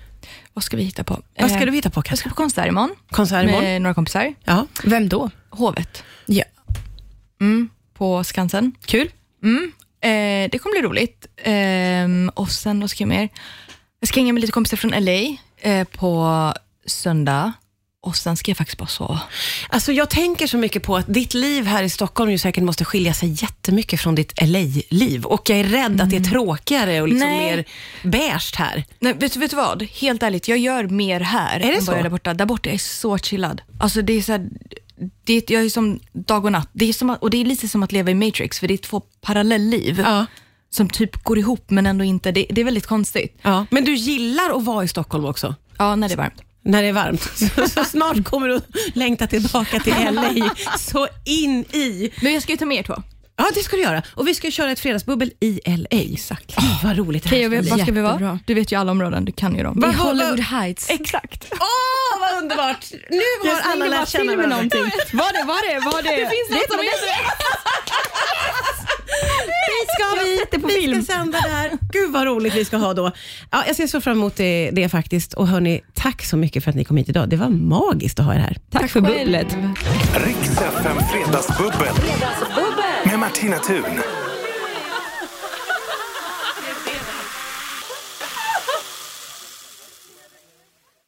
Vad 0.53 0.65
ska 0.65 0.77
vi 0.77 0.83
hitta 0.83 1.05
på? 1.05 1.23
Vad 1.41 1.51
ska 1.51 1.61
Eh, 1.61 1.67
du 1.67 1.73
hitta 1.73 1.91
på 1.91 1.99
Jag 1.99 2.05
Katja? 2.05 2.17
ska 2.17 2.29
på 2.29 2.35
konsert 2.35 2.69
imorgon 2.69 2.91
Konsert 3.11 3.45
imorgon? 3.45 3.63
med 3.65 3.83
några 3.83 3.95
kompisar. 3.95 4.35
Ja. 4.45 4.67
Vem 4.85 5.09
då? 5.09 5.31
Hovet. 5.51 6.03
Ja. 6.27 6.45
Mm, 7.41 7.69
på 7.99 8.25
Skansen. 8.25 8.73
Kul. 8.87 9.11
Mm. 9.43 9.73
Eh, 10.05 10.49
det 10.51 10.59
kommer 10.59 10.81
bli 10.81 10.89
roligt. 10.89 11.27
Ehm, 11.37 12.31
och 12.35 12.51
sen, 12.51 12.81
vad 12.81 12.91
ska 12.91 13.03
jag 13.03 13.09
mer? 13.09 13.29
Jag 14.01 14.09
ska 14.09 14.21
hänga 14.21 14.33
med 14.33 14.41
lite 14.41 14.53
kompisar 14.53 14.77
från 14.77 14.91
LA 14.91 15.37
eh, 15.71 15.85
på 15.85 16.53
söndag. 16.87 17.53
och 18.03 18.17
sen 18.17 18.37
ska 18.37 18.51
jag 18.51 18.57
faktiskt 18.57 18.79
bara 18.79 18.89
sova. 18.89 19.21
Alltså 19.69 19.93
jag 19.93 20.11
tänker 20.11 20.47
så 20.47 20.59
mycket 20.59 20.83
på 20.83 20.97
att 20.97 21.15
ditt 21.15 21.35
liv 21.35 21.67
här 21.67 21.83
i 21.83 21.91
Stockholm 21.91 22.31
ju 22.31 22.39
säkert 22.39 22.65
måste 22.65 22.85
skilja 22.85 23.15
sig 23.15 23.29
jättemycket 23.43 24.01
från 24.01 24.15
ditt 24.15 24.43
LA-liv. 24.43 25.25
Och 25.25 25.51
jag 25.51 25.59
är 25.59 25.65
rädd 25.65 26.01
att 26.01 26.11
det 26.11 26.17
är 26.17 26.25
tråkigare 26.25 27.01
och 27.03 27.09
liksom 27.09 27.29
Nej. 27.29 27.57
mer 27.57 27.65
beige 28.03 28.55
här. 28.57 28.85
Nej, 28.99 29.13
vet, 29.13 29.37
vet 29.37 29.51
du 29.51 29.57
vad? 29.57 29.83
Helt 29.83 30.23
ärligt, 30.23 30.49
jag 30.49 30.59
gör 30.59 30.85
mer 30.85 31.21
här 31.21 31.59
det 31.59 31.65
än 31.65 31.85
vad 31.85 31.95
jag 31.95 31.97
gör 31.97 32.03
där 32.03 32.11
borta. 32.11 32.35
Där 32.35 32.47
borta 32.47 32.69
är 32.69 32.73
jag 32.75 32.81
så 32.81 33.19
chillad. 33.19 33.63
Alltså 33.79 34.03
det 34.03 34.13
är 34.13 34.23
så 34.23 34.33
här, 34.33 34.49
det, 35.25 35.51
jag 35.51 35.65
är 35.65 35.69
som 35.71 36.01
dag 36.13 36.45
och 36.45 36.53
natt. 36.53 36.69
Det 36.73 36.89
är 36.89 36.93
som 36.93 37.11
och 37.11 37.31
det 37.31 37.37
är 37.41 37.45
lite 37.45 37.69
som 37.69 37.83
att 37.83 37.93
leva 37.93 38.11
i 38.11 38.15
Matrix, 38.15 38.61
för 38.61 38.69
det 38.69 38.75
är 38.75 38.79
två 38.79 39.01
parallellliv 39.01 40.01
Ja. 40.01 40.27
som 40.71 40.89
typ 40.89 41.25
går 41.25 41.39
ihop 41.39 41.71
men 41.71 41.87
ändå 41.87 42.05
inte. 42.05 42.33
Det, 42.33 42.47
det 42.51 42.61
är 42.61 42.65
väldigt 42.65 42.87
konstigt. 42.87 43.39
Ja. 43.43 43.67
Men 43.71 43.85
du 43.85 43.95
gillar 43.95 44.57
att 44.57 44.65
vara 44.65 44.85
i 44.85 44.89
Stockholm 44.89 45.25
också? 45.25 45.55
Ja, 45.79 45.97
när 45.97 46.09
det 46.09 46.15
är 46.15 46.19
varmt. 46.19 46.43
När 46.65 46.83
det 46.83 46.89
är 46.89 46.93
varmt. 46.93 47.23
Så, 47.57 47.69
så 47.69 47.85
snart 47.85 48.25
kommer 48.25 48.49
du 48.49 48.61
längta 48.95 49.27
tillbaka 49.27 49.81
till 49.81 49.95
LA. 50.13 50.51
Så 50.79 51.09
in 51.25 51.61
i. 51.61 52.11
Men 52.23 52.33
jag 52.33 52.43
ska 52.43 52.53
ju 52.53 52.59
ta 52.59 52.65
med 52.65 52.79
er 52.79 52.83
två. 52.83 53.03
Ja, 53.37 53.45
det 53.55 53.61
ska 53.63 53.77
du 53.77 53.83
göra. 53.83 54.03
Och 54.15 54.29
vi 54.29 54.35
ska 54.35 54.51
köra 54.51 54.71
ett 54.71 54.81
fredagsbubbel 54.81 55.33
i 55.41 55.61
LA. 55.67 55.87
Exakt. 55.91 56.57
Gud, 56.57 56.65
vad 56.85 56.97
roligt 56.99 57.23
det 57.23 57.29
här 57.29 57.37
ska 57.43 57.49
bli. 57.49 57.71
var 57.71 57.79
ska 57.79 57.93
vi 57.93 58.01
vara? 58.01 58.39
Du 58.47 58.55
vet 58.55 58.73
ju 58.73 58.77
alla 58.79 58.93
områden, 58.93 59.25
du 59.25 59.33
kan 59.33 59.57
ju 59.57 59.63
dem. 59.63 59.81
Va- 59.81 59.89
I 59.89 59.93
Hollywood 59.93 60.41
Heights. 60.41 60.91
Exakt. 60.91 61.49
Åh, 61.53 62.21
vad 62.21 62.43
underbart! 62.43 62.87
Nu 63.11 63.51
har 63.51 63.61
alla 63.73 63.87
lärt 63.87 64.09
känna 64.09 64.25
med 64.25 64.37
varandra. 64.37 64.57
någonting. 64.57 64.81
Var 65.13 65.33
det, 65.33 65.45
var 65.47 65.75
det, 65.75 65.81
var 65.85 66.03
det? 66.03 66.11
Det 66.11 66.31
finns 66.31 66.51
något 66.51 66.71
som 66.73 66.81
Dit 69.67 69.89
ska 69.99 70.25
vi. 70.25 70.41
det 70.51 70.59
på 70.59 70.67
vi 70.67 70.75
film. 70.75 71.03
ska 71.05 71.13
sända 71.15 71.41
där. 71.41 71.71
Gud 71.93 72.13
vad 72.13 72.25
roligt 72.27 72.55
vi 72.55 72.65
ska 72.65 72.77
ha 72.77 72.95
då. 72.95 73.11
Ja, 73.51 73.65
jag 73.67 73.77
ser 73.77 73.87
så 73.87 74.01
fram 74.01 74.17
emot 74.17 74.37
det, 74.37 74.71
det 74.73 74.89
faktiskt. 74.89 75.35
Och 75.35 75.49
hörni, 75.49 75.81
tack 75.95 76.25
så 76.25 76.37
mycket 76.37 76.65
för 76.65 76.71
att 76.71 76.77
ni 76.77 76.85
kom 76.85 76.97
hit 76.97 77.09
idag. 77.09 77.29
Det 77.29 77.37
var 77.37 77.49
magiskt 77.49 78.19
att 78.21 78.27
ha 78.27 78.35
er 78.35 78.39
här. 78.39 78.57
Tack 78.71 78.91
för 78.91 79.01
bubblet. 79.01 79.57
Riks 80.27 80.51
FM 80.79 80.97
Fredagsbubbel. 81.13 81.95
Tina 83.35 83.59
Martina 83.59 83.83
Thun. 83.83 84.34